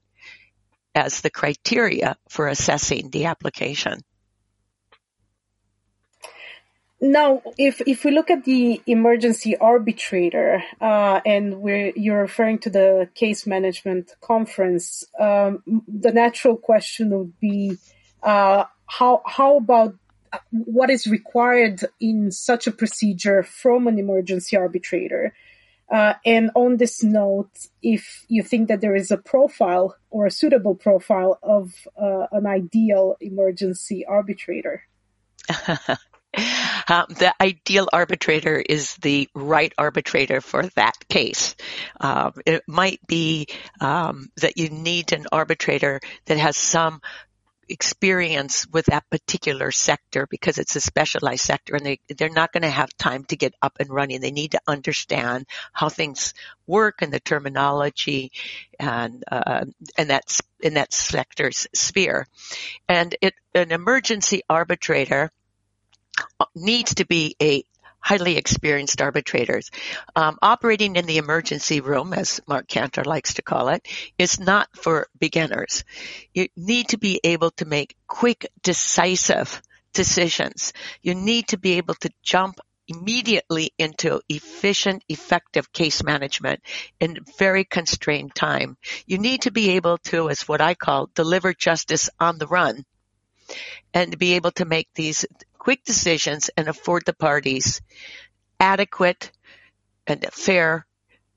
as 0.94 1.20
the 1.20 1.30
criteria 1.30 2.16
for 2.28 2.48
assessing 2.48 3.10
the 3.10 3.26
application. 3.26 4.00
Now, 6.98 7.42
if 7.58 7.82
if 7.86 8.04
we 8.04 8.10
look 8.10 8.30
at 8.30 8.44
the 8.44 8.80
emergency 8.86 9.54
arbitrator, 9.54 10.62
uh, 10.80 11.20
and 11.26 11.62
you're 11.94 12.22
referring 12.22 12.58
to 12.60 12.70
the 12.70 13.10
case 13.14 13.46
management 13.46 14.14
conference, 14.22 15.04
um, 15.20 15.62
the 15.86 16.10
natural 16.12 16.56
question 16.56 17.10
would 17.10 17.38
be, 17.38 17.76
uh, 18.22 18.64
how 18.86 19.20
how 19.26 19.58
about 19.58 19.94
what 20.50 20.90
is 20.90 21.06
required 21.06 21.80
in 22.00 22.30
such 22.30 22.66
a 22.66 22.72
procedure 22.72 23.42
from 23.42 23.86
an 23.86 23.98
emergency 23.98 24.56
arbitrator. 24.56 25.34
Uh, 25.90 26.14
and 26.24 26.50
on 26.54 26.76
this 26.78 27.04
note, 27.04 27.50
if 27.80 28.24
you 28.28 28.42
think 28.42 28.68
that 28.68 28.80
there 28.80 28.96
is 28.96 29.10
a 29.10 29.16
profile 29.16 29.94
or 30.10 30.26
a 30.26 30.30
suitable 30.30 30.74
profile 30.74 31.38
of 31.42 31.72
uh, 32.00 32.26
an 32.32 32.46
ideal 32.46 33.16
emergency 33.20 34.04
arbitrator. 34.04 34.82
Um, 35.48 37.06
the 37.18 37.32
ideal 37.40 37.88
arbitrator 37.92 38.56
is 38.56 38.96
the 38.96 39.28
right 39.34 39.72
arbitrator 39.78 40.40
for 40.40 40.64
that 40.74 40.96
case. 41.08 41.54
Um, 42.00 42.32
it 42.44 42.62
might 42.66 43.00
be 43.06 43.46
um, 43.80 44.28
that 44.38 44.58
you 44.58 44.70
need 44.70 45.12
an 45.12 45.26
arbitrator 45.30 46.00
that 46.24 46.38
has 46.38 46.56
some 46.56 47.00
experience 47.68 48.66
with 48.68 48.86
that 48.86 49.08
particular 49.10 49.70
sector 49.70 50.26
because 50.28 50.58
it's 50.58 50.76
a 50.76 50.80
specialized 50.80 51.44
sector 51.44 51.74
and 51.74 51.84
they, 51.84 52.00
they're 52.16 52.28
not 52.28 52.52
going 52.52 52.62
to 52.62 52.70
have 52.70 52.96
time 52.96 53.24
to 53.24 53.36
get 53.36 53.54
up 53.62 53.76
and 53.80 53.90
running. 53.90 54.20
They 54.20 54.30
need 54.30 54.52
to 54.52 54.60
understand 54.66 55.46
how 55.72 55.88
things 55.88 56.34
work 56.66 57.02
and 57.02 57.12
the 57.12 57.20
terminology 57.20 58.32
and, 58.78 59.24
uh, 59.30 59.64
and 59.96 60.10
that's 60.10 60.40
in 60.60 60.74
that 60.74 60.92
sector's 60.92 61.66
sphere. 61.74 62.26
And 62.88 63.14
it, 63.20 63.34
an 63.54 63.72
emergency 63.72 64.42
arbitrator 64.48 65.32
needs 66.54 66.94
to 66.96 67.06
be 67.06 67.36
a 67.42 67.64
highly 68.00 68.36
experienced 68.36 69.00
arbitrators. 69.00 69.70
Um, 70.14 70.38
operating 70.42 70.96
in 70.96 71.06
the 71.06 71.18
emergency 71.18 71.80
room, 71.80 72.12
as 72.12 72.40
Mark 72.46 72.68
Kantor 72.68 73.04
likes 73.04 73.34
to 73.34 73.42
call 73.42 73.68
it, 73.68 73.86
is 74.18 74.38
not 74.38 74.68
for 74.76 75.08
beginners. 75.18 75.84
You 76.32 76.48
need 76.56 76.88
to 76.88 76.98
be 76.98 77.20
able 77.24 77.50
to 77.52 77.64
make 77.64 77.96
quick, 78.06 78.46
decisive 78.62 79.60
decisions. 79.92 80.72
You 81.02 81.14
need 81.14 81.48
to 81.48 81.58
be 81.58 81.74
able 81.74 81.94
to 81.94 82.10
jump 82.22 82.60
immediately 82.88 83.72
into 83.78 84.20
efficient, 84.28 85.02
effective 85.08 85.72
case 85.72 86.02
management 86.02 86.60
in 87.00 87.18
very 87.38 87.64
constrained 87.64 88.34
time. 88.34 88.76
You 89.06 89.18
need 89.18 89.42
to 89.42 89.50
be 89.50 89.70
able 89.70 89.98
to, 90.04 90.30
as 90.30 90.46
what 90.46 90.60
I 90.60 90.74
call, 90.74 91.10
deliver 91.14 91.52
justice 91.52 92.10
on 92.20 92.38
the 92.38 92.46
run 92.46 92.84
and 93.94 94.18
be 94.18 94.34
able 94.34 94.52
to 94.52 94.64
make 94.64 94.88
these 94.94 95.24
quick 95.66 95.82
decisions 95.82 96.48
and 96.56 96.68
afford 96.68 97.02
the 97.04 97.12
parties 97.12 97.82
adequate 98.60 99.32
and 100.06 100.24
fair 100.30 100.86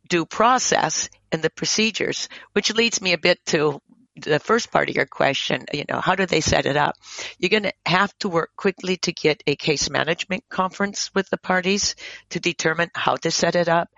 due 0.08 0.24
process 0.24 1.10
in 1.32 1.42
the 1.42 1.50
procedures, 1.50 2.30
which 2.54 2.72
leads 2.76 3.02
me 3.02 3.14
a 3.14 3.18
bit 3.18 3.44
to 3.48 3.82
the 4.16 4.38
first 4.38 4.72
part 4.72 4.88
of 4.88 4.96
your 4.96 5.08
question, 5.08 5.66
you 5.74 5.84
know, 5.90 6.00
how 6.00 6.14
do 6.14 6.28
they 6.28 6.42
set 6.42 6.68
it 6.68 6.78
up? 6.78 6.94
You're 7.40 7.50
going 7.50 7.64
to 7.64 7.74
have 7.88 8.16
to 8.20 8.30
work 8.30 8.52
quickly 8.56 8.98
to 8.98 9.12
get 9.14 9.42
a 9.48 9.56
case 9.56 9.90
management 9.90 10.44
conference 10.48 11.10
with 11.16 11.28
the 11.32 11.40
parties 11.40 11.96
to 12.30 12.40
determine 12.40 12.92
how 12.94 13.16
to 13.16 13.32
set 13.32 13.56
it 13.56 13.68
up. 13.68 13.90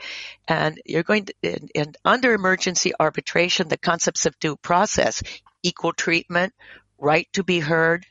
And 0.48 0.80
you're 0.86 1.04
going 1.04 1.26
to, 1.26 1.94
under 2.06 2.34
emergency 2.34 2.94
arbitration, 2.98 3.68
the 3.68 3.76
concepts 3.76 4.26
of 4.26 4.40
due 4.40 4.56
process, 4.56 5.24
equal 5.62 5.92
treatment, 5.92 6.54
right 7.02 7.28
to 7.34 7.44
be 7.44 7.60
heard, 7.60 8.06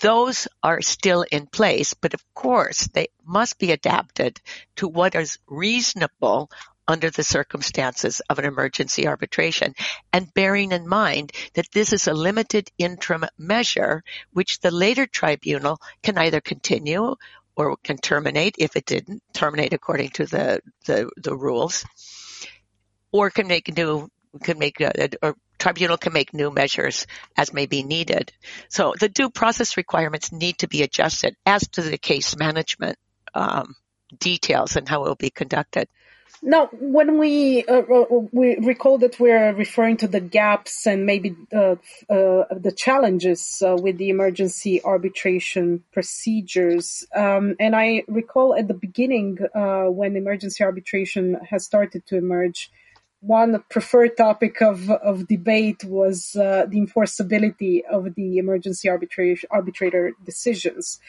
those 0.00 0.46
are 0.62 0.82
still 0.82 1.24
in 1.32 1.46
place, 1.46 1.94
but 1.94 2.14
of 2.14 2.22
course 2.34 2.86
they 2.88 3.08
must 3.24 3.58
be 3.58 3.72
adapted 3.72 4.40
to 4.76 4.86
what 4.86 5.14
is 5.14 5.38
reasonable 5.48 6.50
under 6.86 7.10
the 7.10 7.24
circumstances 7.24 8.20
of 8.30 8.38
an 8.38 8.44
emergency 8.44 9.06
arbitration 9.06 9.74
and 10.12 10.32
bearing 10.32 10.72
in 10.72 10.88
mind 10.88 11.32
that 11.54 11.70
this 11.72 11.92
is 11.92 12.06
a 12.06 12.14
limited 12.14 12.70
interim 12.78 13.24
measure 13.36 14.02
which 14.32 14.60
the 14.60 14.70
later 14.70 15.06
tribunal 15.06 15.78
can 16.02 16.16
either 16.16 16.40
continue 16.40 17.14
or 17.56 17.76
can 17.84 17.98
terminate 17.98 18.54
if 18.58 18.76
it 18.76 18.86
didn't 18.86 19.22
terminate 19.34 19.74
according 19.74 20.08
to 20.08 20.24
the, 20.24 20.60
the, 20.86 21.10
the 21.16 21.36
rules 21.36 21.84
or 23.12 23.30
can 23.30 23.48
make 23.48 23.76
new 23.76 24.08
can 24.42 24.58
make 24.58 24.80
uh, 24.80 24.92
a, 24.96 25.10
a, 25.22 25.34
tribunal 25.58 25.96
can 25.96 26.12
make 26.12 26.32
new 26.32 26.50
measures 26.50 27.06
as 27.36 27.52
may 27.52 27.66
be 27.66 27.82
needed. 27.82 28.32
So 28.68 28.94
the 28.98 29.08
due 29.08 29.30
process 29.30 29.76
requirements 29.76 30.32
need 30.32 30.58
to 30.58 30.68
be 30.68 30.82
adjusted 30.82 31.36
as 31.44 31.66
to 31.68 31.82
the 31.82 31.98
case 31.98 32.36
management 32.36 32.98
um, 33.34 33.74
details 34.18 34.76
and 34.76 34.88
how 34.88 35.04
it 35.04 35.08
will 35.08 35.14
be 35.14 35.30
conducted. 35.30 35.88
Now, 36.40 36.68
when 36.72 37.18
we 37.18 37.64
uh, 37.64 37.82
uh, 37.82 38.04
we 38.32 38.56
recall 38.58 38.98
that 38.98 39.18
we're 39.18 39.52
referring 39.52 39.96
to 39.98 40.08
the 40.08 40.20
gaps 40.20 40.86
and 40.86 41.04
maybe 41.04 41.34
uh, 41.52 41.76
uh, 42.08 42.44
the 42.50 42.72
challenges 42.76 43.62
uh, 43.66 43.76
with 43.76 43.98
the 43.98 44.10
emergency 44.10 44.82
arbitration 44.84 45.82
procedures, 45.92 47.04
um, 47.14 47.56
and 47.58 47.74
I 47.74 48.04
recall 48.06 48.54
at 48.54 48.68
the 48.68 48.74
beginning 48.74 49.38
uh, 49.52 49.86
when 49.86 50.16
emergency 50.16 50.62
arbitration 50.62 51.38
has 51.50 51.64
started 51.64 52.06
to 52.06 52.16
emerge, 52.16 52.70
one 53.20 53.62
preferred 53.68 54.16
topic 54.16 54.60
of, 54.60 54.90
of 54.90 55.26
debate 55.26 55.84
was 55.84 56.36
uh, 56.36 56.66
the 56.68 56.78
enforceability 56.78 57.82
of 57.84 58.14
the 58.14 58.38
emergency 58.38 58.88
arbitrator 58.88 60.12
decisions. 60.24 61.00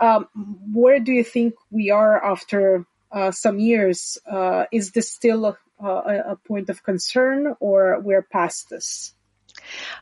Um, 0.00 0.28
where 0.72 0.98
do 0.98 1.12
you 1.12 1.22
think 1.22 1.54
we 1.70 1.90
are 1.90 2.22
after 2.24 2.86
uh, 3.12 3.30
some 3.30 3.58
years? 3.58 4.18
Uh, 4.26 4.64
is 4.72 4.90
this 4.90 5.10
still 5.10 5.44
a, 5.44 5.56
a, 5.84 6.36
point 6.36 6.70
of 6.70 6.82
concern, 6.82 7.54
or 7.60 8.00
we're 8.00 8.22
past 8.22 8.70
this? 8.70 9.14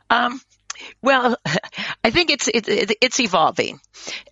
Um, 0.09 0.41
well, 1.01 1.37
I 2.03 2.09
think 2.09 2.29
it's 2.29 2.47
it, 2.47 2.67
it's 3.01 3.19
evolving, 3.19 3.79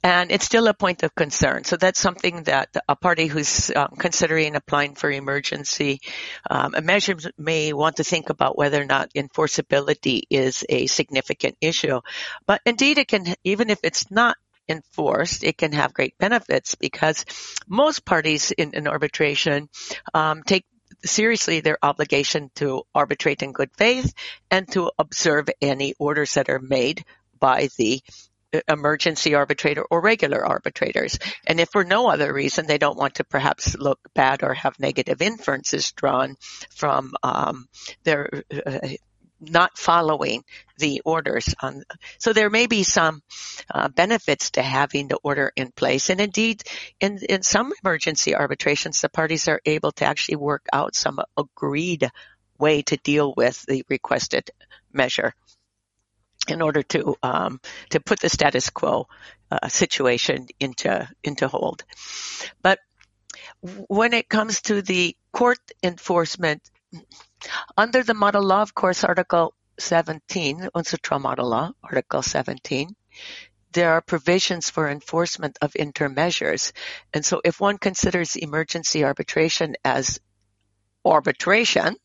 and 0.03 0.31
it's 0.31 0.45
still 0.45 0.67
a 0.67 0.73
point 0.73 1.03
of 1.03 1.15
concern. 1.15 1.63
So 1.63 1.77
that's 1.77 1.99
something 1.99 2.43
that 2.43 2.69
a 2.87 2.95
party 2.95 3.27
who's 3.27 3.71
um, 3.75 3.93
considering 3.97 4.55
applying 4.55 4.95
for 4.95 5.11
emergency 5.11 6.01
um, 6.49 6.75
measures 6.83 7.27
may 7.37 7.73
want 7.73 7.97
to 7.97 8.03
think 8.03 8.29
about 8.29 8.57
whether 8.57 8.81
or 8.81 8.85
not 8.85 9.13
enforceability 9.13 10.21
is 10.29 10.65
a 10.69 10.87
significant 10.87 11.55
issue. 11.61 12.01
But 12.45 12.61
indeed, 12.65 12.97
it 12.97 13.07
can 13.07 13.25
even 13.43 13.69
if 13.69 13.79
it's 13.83 14.09
not 14.11 14.37
enforced, 14.69 15.43
it 15.43 15.57
can 15.57 15.71
have 15.73 15.93
great 15.93 16.17
benefits 16.17 16.75
because 16.75 17.25
most 17.67 18.05
parties 18.05 18.51
in, 18.51 18.73
in 18.73 18.87
arbitration 18.87 19.67
um, 20.13 20.43
take 20.43 20.65
seriously 21.03 21.61
their 21.61 21.77
obligation 21.81 22.51
to 22.55 22.83
arbitrate 22.93 23.41
in 23.41 23.51
good 23.51 23.69
faith 23.77 24.13
and 24.51 24.67
to 24.71 24.91
observe 24.97 25.49
any 25.61 25.93
orders 25.99 26.33
that 26.33 26.49
are 26.49 26.59
made 26.59 27.05
by 27.39 27.69
the 27.77 28.01
emergency 28.67 29.35
arbitrator 29.35 29.83
or 29.89 30.01
regular 30.01 30.45
arbitrators. 30.45 31.19
And 31.45 31.59
if 31.59 31.69
for 31.69 31.83
no 31.83 32.09
other 32.09 32.33
reason 32.33 32.65
they 32.65 32.77
don't 32.77 32.97
want 32.97 33.15
to 33.15 33.23
perhaps 33.23 33.77
look 33.77 33.99
bad 34.15 34.43
or 34.43 34.53
have 34.53 34.79
negative 34.79 35.21
inferences 35.21 35.91
drawn 35.91 36.35
from 36.71 37.13
um, 37.23 37.67
their 38.03 38.43
uh, 38.65 38.89
not 39.39 39.77
following 39.77 40.43
the 40.77 41.01
orders 41.05 41.53
on. 41.61 41.83
So 42.17 42.33
there 42.33 42.49
may 42.49 42.67
be 42.67 42.83
some 42.83 43.21
uh, 43.73 43.89
benefits 43.89 44.51
to 44.51 44.61
having 44.61 45.07
the 45.07 45.19
order 45.23 45.51
in 45.55 45.71
place. 45.71 46.09
And 46.09 46.21
indeed, 46.21 46.63
in, 46.99 47.19
in 47.27 47.43
some 47.43 47.71
emergency 47.83 48.35
arbitrations, 48.35 49.01
the 49.01 49.09
parties 49.09 49.47
are 49.47 49.61
able 49.65 49.91
to 49.93 50.05
actually 50.05 50.37
work 50.37 50.65
out 50.73 50.95
some 50.95 51.19
agreed 51.37 52.09
way 52.57 52.81
to 52.83 52.97
deal 52.97 53.33
with 53.35 53.63
the 53.67 53.83
requested 53.89 54.51
measure 54.91 55.33
in 56.47 56.61
order 56.61 56.81
to 56.81 57.15
um, 57.21 57.59
to 57.89 57.99
put 57.99 58.19
the 58.19 58.29
status 58.29 58.69
quo 58.69 59.07
uh, 59.51 59.67
situation 59.67 60.47
into 60.59 61.07
into 61.23 61.47
hold. 61.47 61.83
But 62.61 62.79
when 63.61 64.13
it 64.13 64.29
comes 64.29 64.61
to 64.63 64.81
the 64.81 65.15
court 65.31 65.59
enforcement 65.83 66.61
under 67.77 68.03
the 68.03 68.13
model 68.13 68.43
law, 68.43 68.61
of 68.61 68.73
course, 68.73 69.03
Article 69.03 69.53
17, 69.79 70.69
UNCITRAL 70.75 71.21
model 71.21 71.49
law, 71.49 71.71
Article 71.83 72.21
17, 72.21 72.95
there 73.71 73.91
are 73.93 74.01
provisions 74.01 74.69
for 74.69 74.89
enforcement 74.89 75.57
of 75.61 75.75
interim 75.75 76.15
measures. 76.15 76.73
And 77.13 77.25
so 77.25 77.41
if 77.43 77.59
one 77.59 77.77
considers 77.77 78.35
emergency 78.35 79.03
arbitration 79.03 79.75
as 79.85 80.19
arbitration, 81.05 81.95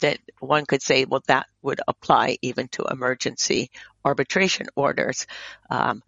that 0.00 0.18
one 0.40 0.66
could 0.66 0.82
say, 0.82 1.04
well, 1.04 1.22
that 1.26 1.46
would 1.62 1.80
apply 1.88 2.36
even 2.42 2.68
to 2.68 2.84
emergency 2.84 3.70
arbitration 4.04 4.66
orders. 4.76 5.26
Um, 5.70 6.02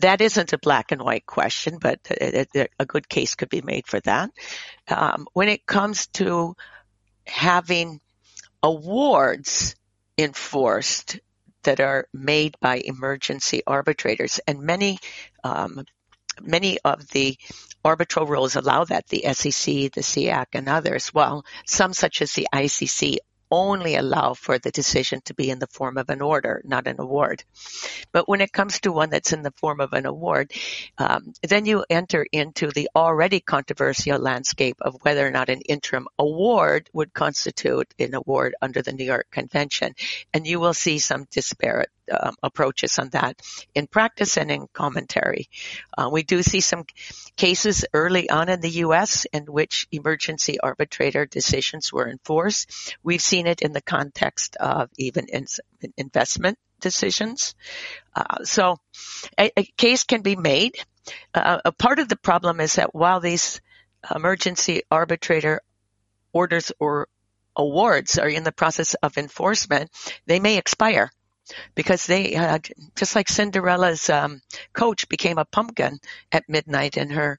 that 0.00 0.20
isn't 0.20 0.52
a 0.52 0.58
black 0.58 0.92
and 0.92 1.02
white 1.02 1.26
question, 1.26 1.78
but 1.80 2.00
a, 2.10 2.46
a 2.78 2.86
good 2.86 3.08
case 3.08 3.34
could 3.34 3.50
be 3.50 3.62
made 3.62 3.86
for 3.86 4.00
that. 4.00 4.30
Um, 4.88 5.26
when 5.34 5.48
it 5.48 5.66
comes 5.66 6.08
to 6.14 6.56
having 7.30 8.00
awards 8.62 9.76
enforced 10.18 11.18
that 11.62 11.80
are 11.80 12.06
made 12.12 12.56
by 12.60 12.76
emergency 12.76 13.62
arbitrators, 13.66 14.40
and 14.46 14.60
many 14.60 14.98
um, 15.44 15.84
many 16.40 16.78
of 16.80 17.08
the 17.08 17.36
arbitral 17.84 18.26
rules 18.26 18.56
allow 18.56 18.84
that. 18.84 19.06
The 19.08 19.24
SCC, 19.26 19.92
the 19.92 20.02
SIAC, 20.02 20.46
and 20.54 20.68
others. 20.68 21.12
Well, 21.14 21.44
some 21.66 21.92
such 21.92 22.22
as 22.22 22.32
the 22.32 22.48
ICC 22.52 23.18
only 23.50 23.96
allow 23.96 24.34
for 24.34 24.58
the 24.58 24.70
decision 24.70 25.20
to 25.24 25.34
be 25.34 25.50
in 25.50 25.58
the 25.58 25.66
form 25.66 25.98
of 25.98 26.10
an 26.10 26.20
order, 26.20 26.62
not 26.64 26.86
an 26.86 26.96
award. 26.98 27.44
But 28.12 28.28
when 28.28 28.40
it 28.40 28.52
comes 28.52 28.80
to 28.80 28.92
one 28.92 29.10
that's 29.10 29.32
in 29.32 29.42
the 29.42 29.52
form 29.52 29.80
of 29.80 29.92
an 29.92 30.06
award, 30.06 30.52
um, 30.98 31.32
then 31.42 31.66
you 31.66 31.84
enter 31.90 32.26
into 32.30 32.70
the 32.70 32.88
already 32.94 33.40
controversial 33.40 34.18
landscape 34.18 34.76
of 34.80 34.96
whether 35.02 35.26
or 35.26 35.30
not 35.30 35.48
an 35.48 35.60
interim 35.62 36.08
award 36.18 36.88
would 36.92 37.12
constitute 37.12 37.92
an 37.98 38.14
award 38.14 38.54
under 38.62 38.82
the 38.82 38.92
New 38.92 39.04
York 39.04 39.28
Convention. 39.30 39.94
And 40.32 40.46
you 40.46 40.60
will 40.60 40.74
see 40.74 40.98
some 40.98 41.26
disparate 41.30 41.90
um, 42.10 42.34
approaches 42.42 42.98
on 42.98 43.10
that 43.10 43.40
in 43.74 43.86
practice 43.86 44.36
and 44.36 44.50
in 44.50 44.66
commentary. 44.72 45.48
Uh, 45.96 46.08
we 46.12 46.22
do 46.22 46.42
see 46.42 46.60
some 46.60 46.84
cases 47.36 47.84
early 47.92 48.28
on 48.30 48.48
in 48.48 48.60
the 48.60 48.70
U.S. 48.84 49.26
in 49.32 49.44
which 49.44 49.86
emergency 49.92 50.60
arbitrator 50.60 51.26
decisions 51.26 51.92
were 51.92 52.08
enforced. 52.08 52.96
We've 53.02 53.22
seen 53.22 53.46
it 53.46 53.62
in 53.62 53.72
the 53.72 53.82
context 53.82 54.56
of 54.56 54.90
even 54.96 55.26
in 55.26 55.46
investment 55.96 56.58
decisions. 56.80 57.54
Uh, 58.14 58.44
so 58.44 58.78
a, 59.38 59.50
a, 59.56 59.64
case 59.76 60.04
can 60.04 60.22
be 60.22 60.36
made. 60.36 60.76
Uh, 61.34 61.60
a 61.64 61.72
part 61.72 61.98
of 61.98 62.08
the 62.08 62.16
problem 62.16 62.60
is 62.60 62.74
that 62.74 62.94
while 62.94 63.20
these 63.20 63.60
emergency 64.14 64.82
arbitrator 64.90 65.60
orders 66.32 66.72
or 66.78 67.08
awards 67.56 68.18
are 68.18 68.28
in 68.28 68.44
the 68.44 68.52
process 68.52 68.94
of 68.94 69.18
enforcement, 69.18 69.90
they 70.26 70.40
may 70.40 70.56
expire 70.56 71.10
because 71.74 72.06
they 72.06 72.34
uh, 72.36 72.58
just 72.96 73.16
like 73.16 73.28
Cinderella's 73.28 74.08
um, 74.10 74.40
coach 74.72 75.08
became 75.08 75.38
a 75.38 75.44
pumpkin 75.44 75.98
at 76.32 76.48
midnight 76.48 76.96
and 76.96 77.12
her 77.12 77.38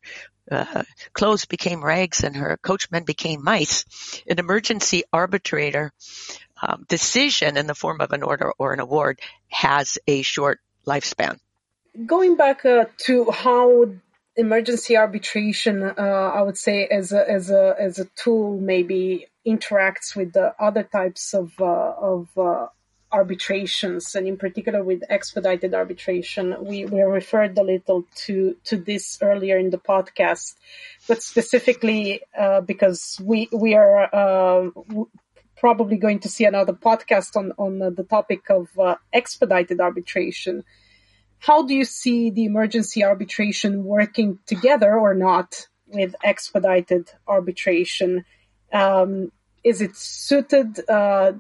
uh, 0.50 0.84
clothes 1.14 1.46
became 1.46 1.84
rags 1.84 2.24
and 2.24 2.36
her 2.36 2.58
coachmen 2.62 3.04
became 3.04 3.44
mice. 3.44 3.86
An 4.28 4.40
emergency 4.40 5.04
arbitrator 5.14 5.94
um, 6.62 6.86
decision 6.88 7.58
in 7.58 7.68
the 7.68 7.76
form 7.76 8.02
of 8.02 8.12
an 8.12 8.24
order 8.24 8.52
or 8.58 8.74
an 8.74 8.80
award 8.80 9.20
has 9.48 9.98
a 10.08 10.22
short 10.22 10.60
lifespan. 10.86 11.40
Going 12.06 12.36
back 12.36 12.66
uh, 12.66 12.86
to 13.06 13.32
how 13.32 13.94
emergency 14.36 14.98
arbitration, 14.98 15.84
uh, 15.84 15.92
I 16.34 16.42
would 16.42 16.58
say, 16.58 16.86
as 16.88 17.12
a 17.12 17.30
as 17.30 17.50
a 17.50 17.76
as 17.78 18.00
a 18.00 18.06
tool, 18.16 18.60
maybe 18.60 19.28
interacts 19.46 20.16
with 20.16 20.34
the 20.34 20.54
other 20.60 20.84
types 20.84 21.34
of 21.34 21.52
uh, 21.60 21.66
of 21.66 22.30
uh, 22.38 22.68
arbitrations, 23.12 24.16
and 24.16 24.28
in 24.28 24.38
particular 24.38 24.84
with 24.84 25.04
expedited 25.10 25.74
arbitration. 25.74 26.56
We, 26.62 26.86
we 26.86 27.02
referred 27.02 27.58
a 27.58 27.64
little 27.64 28.06
to, 28.26 28.56
to 28.66 28.78
this 28.78 29.18
earlier 29.22 29.58
in 29.58 29.70
the 29.70 29.78
podcast, 29.78 30.56
but 31.08 31.22
specifically 31.22 32.22
uh, 32.38 32.62
because 32.62 33.20
we, 33.24 33.50
we 33.52 33.76
are 33.76 34.10
uh, 34.14 34.70
probably 35.58 35.98
going 35.98 36.20
to 36.20 36.30
see 36.30 36.46
another 36.46 36.74
podcast 36.74 37.36
on, 37.36 37.54
on 37.58 37.80
the 37.80 38.04
topic 38.04 38.50
of 38.50 38.68
uh, 38.80 38.96
expedited 39.14 39.80
arbitration. 39.80 40.64
How 41.40 41.64
do 41.64 41.74
you 41.74 41.86
see 41.86 42.30
the 42.30 42.46
emergency 42.46 43.04
arbitration 43.04 43.84
working 43.84 44.40
together 44.46 44.94
or 44.98 45.14
not 45.14 45.68
with 45.88 46.16
expedited 46.24 47.10
arbitration? 47.28 48.26
Um, 48.72 49.32
is 49.64 49.82
it 49.82 49.96
suited? 49.96 50.80
Uh, 50.90 51.34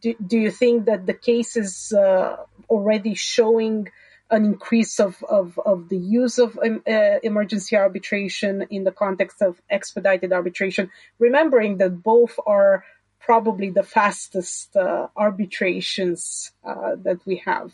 do, 0.00 0.14
do, 0.24 0.38
you 0.38 0.50
think 0.50 0.86
that 0.86 1.06
the 1.06 1.14
case 1.14 1.56
is 1.56 1.92
uh, 1.92 2.36
already 2.68 3.14
showing 3.14 3.88
an 4.30 4.44
increase 4.44 5.00
of, 5.00 5.22
of, 5.24 5.58
of 5.64 5.88
the 5.88 5.96
use 5.96 6.38
of 6.38 6.58
um, 6.58 6.82
uh, 6.86 7.18
emergency 7.22 7.76
arbitration 7.76 8.66
in 8.70 8.84
the 8.84 8.92
context 8.92 9.40
of 9.40 9.60
expedited 9.70 10.32
arbitration, 10.32 10.90
remembering 11.18 11.78
that 11.78 12.02
both 12.02 12.38
are 12.46 12.84
probably 13.20 13.70
the 13.70 13.82
fastest 13.82 14.76
uh, 14.76 15.08
arbitrations 15.16 16.52
uh, 16.64 16.96
that 17.02 17.18
we 17.26 17.42
have? 17.44 17.72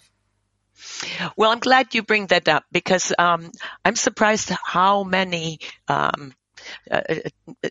Well, 1.37 1.51
I'm 1.51 1.61
glad 1.61 1.95
you 1.95 2.03
bring 2.03 2.27
that 2.29 2.49
up 2.49 2.65
because 2.73 3.13
um, 3.19 3.51
I'm 3.85 3.95
surprised 3.95 4.51
how 4.51 5.05
many 5.05 5.61
um, 5.87 6.35
uh, 6.91 7.03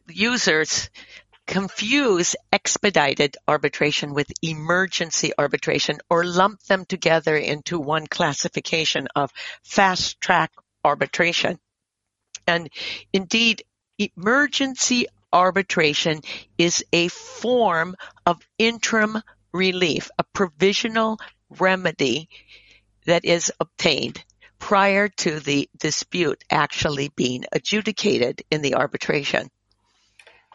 users 0.07 0.89
confuse 1.53 2.35
expedited 2.51 3.37
arbitration 3.47 4.15
with 4.15 4.25
emergency 4.41 5.31
arbitration 5.37 5.99
or 6.09 6.25
lump 6.25 6.59
them 6.63 6.83
together 6.83 7.37
into 7.37 7.79
one 7.79 8.07
classification 8.07 9.07
of 9.15 9.31
fast 9.61 10.19
track 10.19 10.51
arbitration. 10.83 11.59
And 12.47 12.71
indeed, 13.13 13.61
emergency 13.99 15.05
arbitration 15.31 16.21
is 16.57 16.83
a 16.91 17.09
form 17.09 17.97
of 18.25 18.41
interim 18.57 19.21
relief, 19.53 20.09
a 20.17 20.23
provisional 20.33 21.19
remedy 21.59 22.29
that 23.05 23.25
is 23.25 23.53
obtained 23.59 24.23
prior 24.57 25.07
to 25.07 25.39
the 25.39 25.69
dispute 25.77 26.43
actually 26.49 27.09
being 27.09 27.45
adjudicated 27.51 28.41
in 28.49 28.63
the 28.63 28.73
arbitration. 28.73 29.51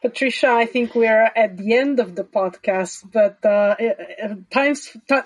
Patricia, 0.01 0.49
I 0.49 0.67
think 0.67 0.95
we're 0.95 1.31
at 1.35 1.57
the 1.57 1.75
end 1.75 1.99
of 1.99 2.15
the 2.15 2.23
podcast, 2.23 3.05
but 3.13 3.45
uh, 3.45 3.75
time 4.51 4.75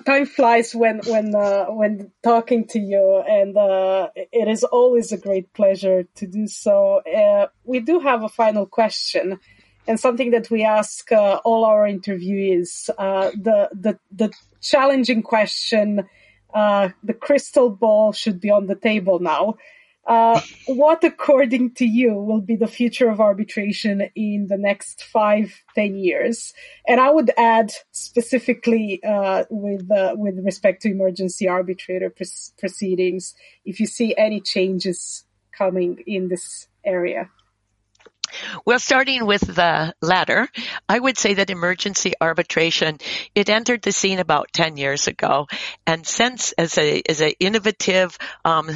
time 0.06 0.26
flies 0.26 0.74
when 0.74 1.00
when 1.06 1.34
uh, 1.34 1.66
when 1.66 2.10
talking 2.22 2.66
to 2.68 2.78
you, 2.78 3.22
and 3.28 3.56
uh, 3.56 4.08
it 4.14 4.48
is 4.48 4.64
always 4.64 5.12
a 5.12 5.18
great 5.18 5.52
pleasure 5.52 6.04
to 6.14 6.26
do 6.26 6.46
so. 6.46 7.02
Uh, 7.02 7.48
we 7.64 7.80
do 7.80 8.00
have 8.00 8.22
a 8.24 8.30
final 8.30 8.64
question, 8.64 9.38
and 9.86 10.00
something 10.00 10.30
that 10.30 10.50
we 10.50 10.64
ask 10.64 11.12
uh, 11.12 11.40
all 11.44 11.64
our 11.66 11.86
interviewees: 11.86 12.88
uh, 12.96 13.30
the 13.30 13.68
the 13.72 13.98
the 14.10 14.32
challenging 14.62 15.22
question. 15.22 16.08
the 16.54 17.16
crystal 17.20 17.68
ball 17.68 18.12
should 18.12 18.40
be 18.40 18.50
on 18.50 18.66
the 18.66 18.76
table 18.76 19.18
now. 19.18 19.54
Uh, 20.04 20.40
what, 20.66 21.04
according 21.04 21.74
to 21.74 21.86
you, 21.86 22.14
will 22.14 22.40
be 22.40 22.56
the 22.56 22.66
future 22.66 23.08
of 23.08 23.20
arbitration 23.20 24.02
in 24.16 24.48
the 24.48 24.58
next 24.58 25.04
five, 25.04 25.52
ten 25.76 25.94
years? 25.96 26.52
And 26.88 27.00
I 27.00 27.10
would 27.10 27.30
add 27.36 27.72
specifically 27.92 29.00
uh, 29.04 29.44
with 29.48 29.88
uh, 29.90 30.14
with 30.16 30.44
respect 30.44 30.82
to 30.82 30.90
emergency 30.90 31.46
arbitrator 31.46 32.10
pr- 32.10 32.24
proceedings, 32.58 33.34
if 33.64 33.78
you 33.78 33.86
see 33.86 34.14
any 34.16 34.40
changes 34.40 35.24
coming 35.56 36.02
in 36.06 36.28
this 36.28 36.66
area. 36.84 37.30
Well, 38.64 38.78
starting 38.78 39.26
with 39.26 39.42
the 39.42 39.94
latter, 40.00 40.48
I 40.88 40.98
would 40.98 41.18
say 41.18 41.34
that 41.34 41.50
emergency 41.50 42.14
arbitration, 42.20 42.98
it 43.34 43.50
entered 43.50 43.82
the 43.82 43.92
scene 43.92 44.18
about 44.18 44.52
10 44.52 44.76
years 44.78 45.06
ago. 45.06 45.48
And 45.86 46.06
since 46.06 46.52
as 46.52 46.78
a, 46.78 47.02
as 47.08 47.20
an 47.20 47.32
innovative, 47.40 48.16
um, 48.44 48.70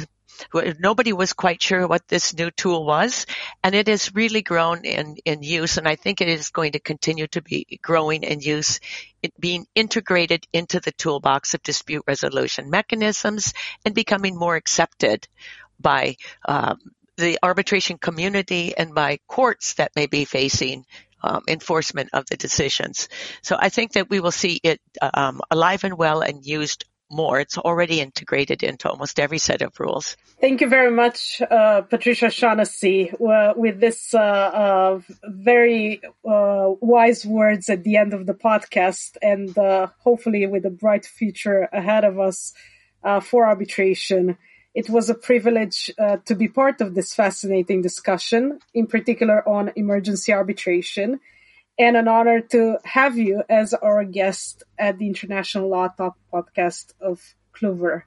Nobody 0.79 1.13
was 1.13 1.33
quite 1.33 1.61
sure 1.61 1.87
what 1.87 2.07
this 2.07 2.35
new 2.35 2.51
tool 2.51 2.85
was, 2.85 3.25
and 3.63 3.75
it 3.75 3.87
has 3.87 4.13
really 4.13 4.41
grown 4.41 4.85
in, 4.85 5.17
in 5.25 5.43
use, 5.43 5.77
and 5.77 5.87
I 5.87 5.95
think 5.95 6.21
it 6.21 6.27
is 6.27 6.49
going 6.49 6.73
to 6.73 6.79
continue 6.79 7.27
to 7.27 7.41
be 7.41 7.79
growing 7.81 8.23
in 8.23 8.41
use, 8.41 8.79
being 9.39 9.65
integrated 9.75 10.47
into 10.53 10.79
the 10.79 10.91
toolbox 10.91 11.53
of 11.53 11.63
dispute 11.63 12.03
resolution 12.07 12.69
mechanisms 12.69 13.53
and 13.85 13.95
becoming 13.95 14.37
more 14.37 14.55
accepted 14.55 15.27
by 15.79 16.15
um, 16.47 16.77
the 17.17 17.37
arbitration 17.41 17.97
community 17.97 18.77
and 18.77 18.93
by 18.93 19.19
courts 19.27 19.75
that 19.75 19.95
may 19.95 20.05
be 20.05 20.25
facing 20.25 20.85
um, 21.23 21.41
enforcement 21.47 22.09
of 22.13 22.25
the 22.27 22.37
decisions. 22.37 23.09
So 23.41 23.57
I 23.59 23.69
think 23.69 23.93
that 23.93 24.09
we 24.09 24.19
will 24.19 24.31
see 24.31 24.59
it 24.63 24.79
um, 25.01 25.41
alive 25.49 25.83
and 25.83 25.97
well 25.97 26.21
and 26.21 26.45
used 26.45 26.85
more. 27.09 27.39
It's 27.39 27.57
already 27.57 28.01
integrated 28.01 28.63
into 28.63 28.89
almost 28.89 29.19
every 29.19 29.37
set 29.37 29.61
of 29.61 29.79
rules. 29.79 30.17
Thank 30.39 30.61
you 30.61 30.69
very 30.69 30.91
much, 30.91 31.41
uh, 31.41 31.81
Patricia 31.81 32.29
Shaughnessy, 32.29 33.11
uh, 33.11 33.53
with 33.55 33.79
this 33.79 34.13
uh, 34.13 34.19
uh 34.19 34.99
very 35.23 36.01
uh, 36.27 36.73
wise 36.81 37.25
words 37.25 37.69
at 37.69 37.83
the 37.83 37.97
end 37.97 38.13
of 38.13 38.25
the 38.25 38.33
podcast, 38.33 39.17
and 39.21 39.57
uh, 39.57 39.87
hopefully 39.99 40.45
with 40.47 40.65
a 40.65 40.69
bright 40.69 41.05
future 41.05 41.69
ahead 41.71 42.03
of 42.03 42.19
us 42.19 42.53
for 43.21 43.45
arbitration. 43.45 44.37
It 44.75 44.89
was 44.89 45.09
a 45.09 45.15
privilege 45.15 45.89
to 46.25 46.35
be 46.35 46.49
part 46.49 46.81
of 46.81 46.93
this 46.93 47.13
fascinating 47.13 47.81
discussion, 47.81 48.59
in 48.73 48.85
particular 48.85 49.47
on 49.47 49.71
emergency 49.75 50.33
arbitration 50.33 51.19
and 51.79 51.95
an 51.95 52.07
honor 52.07 52.41
to 52.41 52.77
have 52.83 53.17
you 53.17 53.43
as 53.49 53.73
our 53.73 54.03
guest 54.03 54.63
at 54.77 54.97
the 54.97 55.07
International 55.07 55.69
Law 55.69 55.87
Talk 55.89 56.17
podcast 56.33 56.93
of 56.99 57.21
Kluwer. 57.55 58.03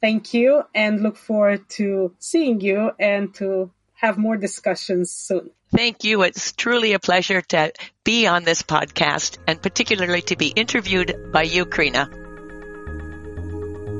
Thank 0.00 0.34
you 0.34 0.64
and 0.74 1.02
look 1.02 1.16
forward 1.16 1.68
to 1.70 2.14
seeing 2.18 2.60
you 2.60 2.90
and 2.98 3.32
to 3.34 3.70
have 3.94 4.18
more 4.18 4.36
discussions 4.36 5.12
soon. 5.12 5.50
Thank 5.70 6.04
you. 6.04 6.22
It's 6.22 6.52
truly 6.52 6.92
a 6.92 6.98
pleasure 6.98 7.40
to 7.40 7.72
be 8.04 8.26
on 8.26 8.44
this 8.44 8.62
podcast 8.62 9.38
and 9.46 9.62
particularly 9.62 10.22
to 10.22 10.36
be 10.36 10.48
interviewed 10.48 11.30
by 11.32 11.42
you, 11.42 11.64
Karina. 11.64 12.10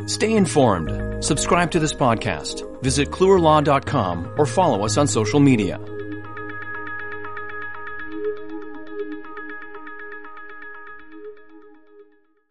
Stay 0.07 0.35
informed. 0.35 1.25
Subscribe 1.25 1.71
to 1.71 1.79
this 1.79 1.95
podcast. 1.95 2.83
Visit 2.83 3.11
kluwerlaw.com 3.11 4.35
or 4.37 4.47
follow 4.47 4.85
us 4.85 4.97
on 4.97 5.07
social 5.07 5.39
media. 5.39 5.79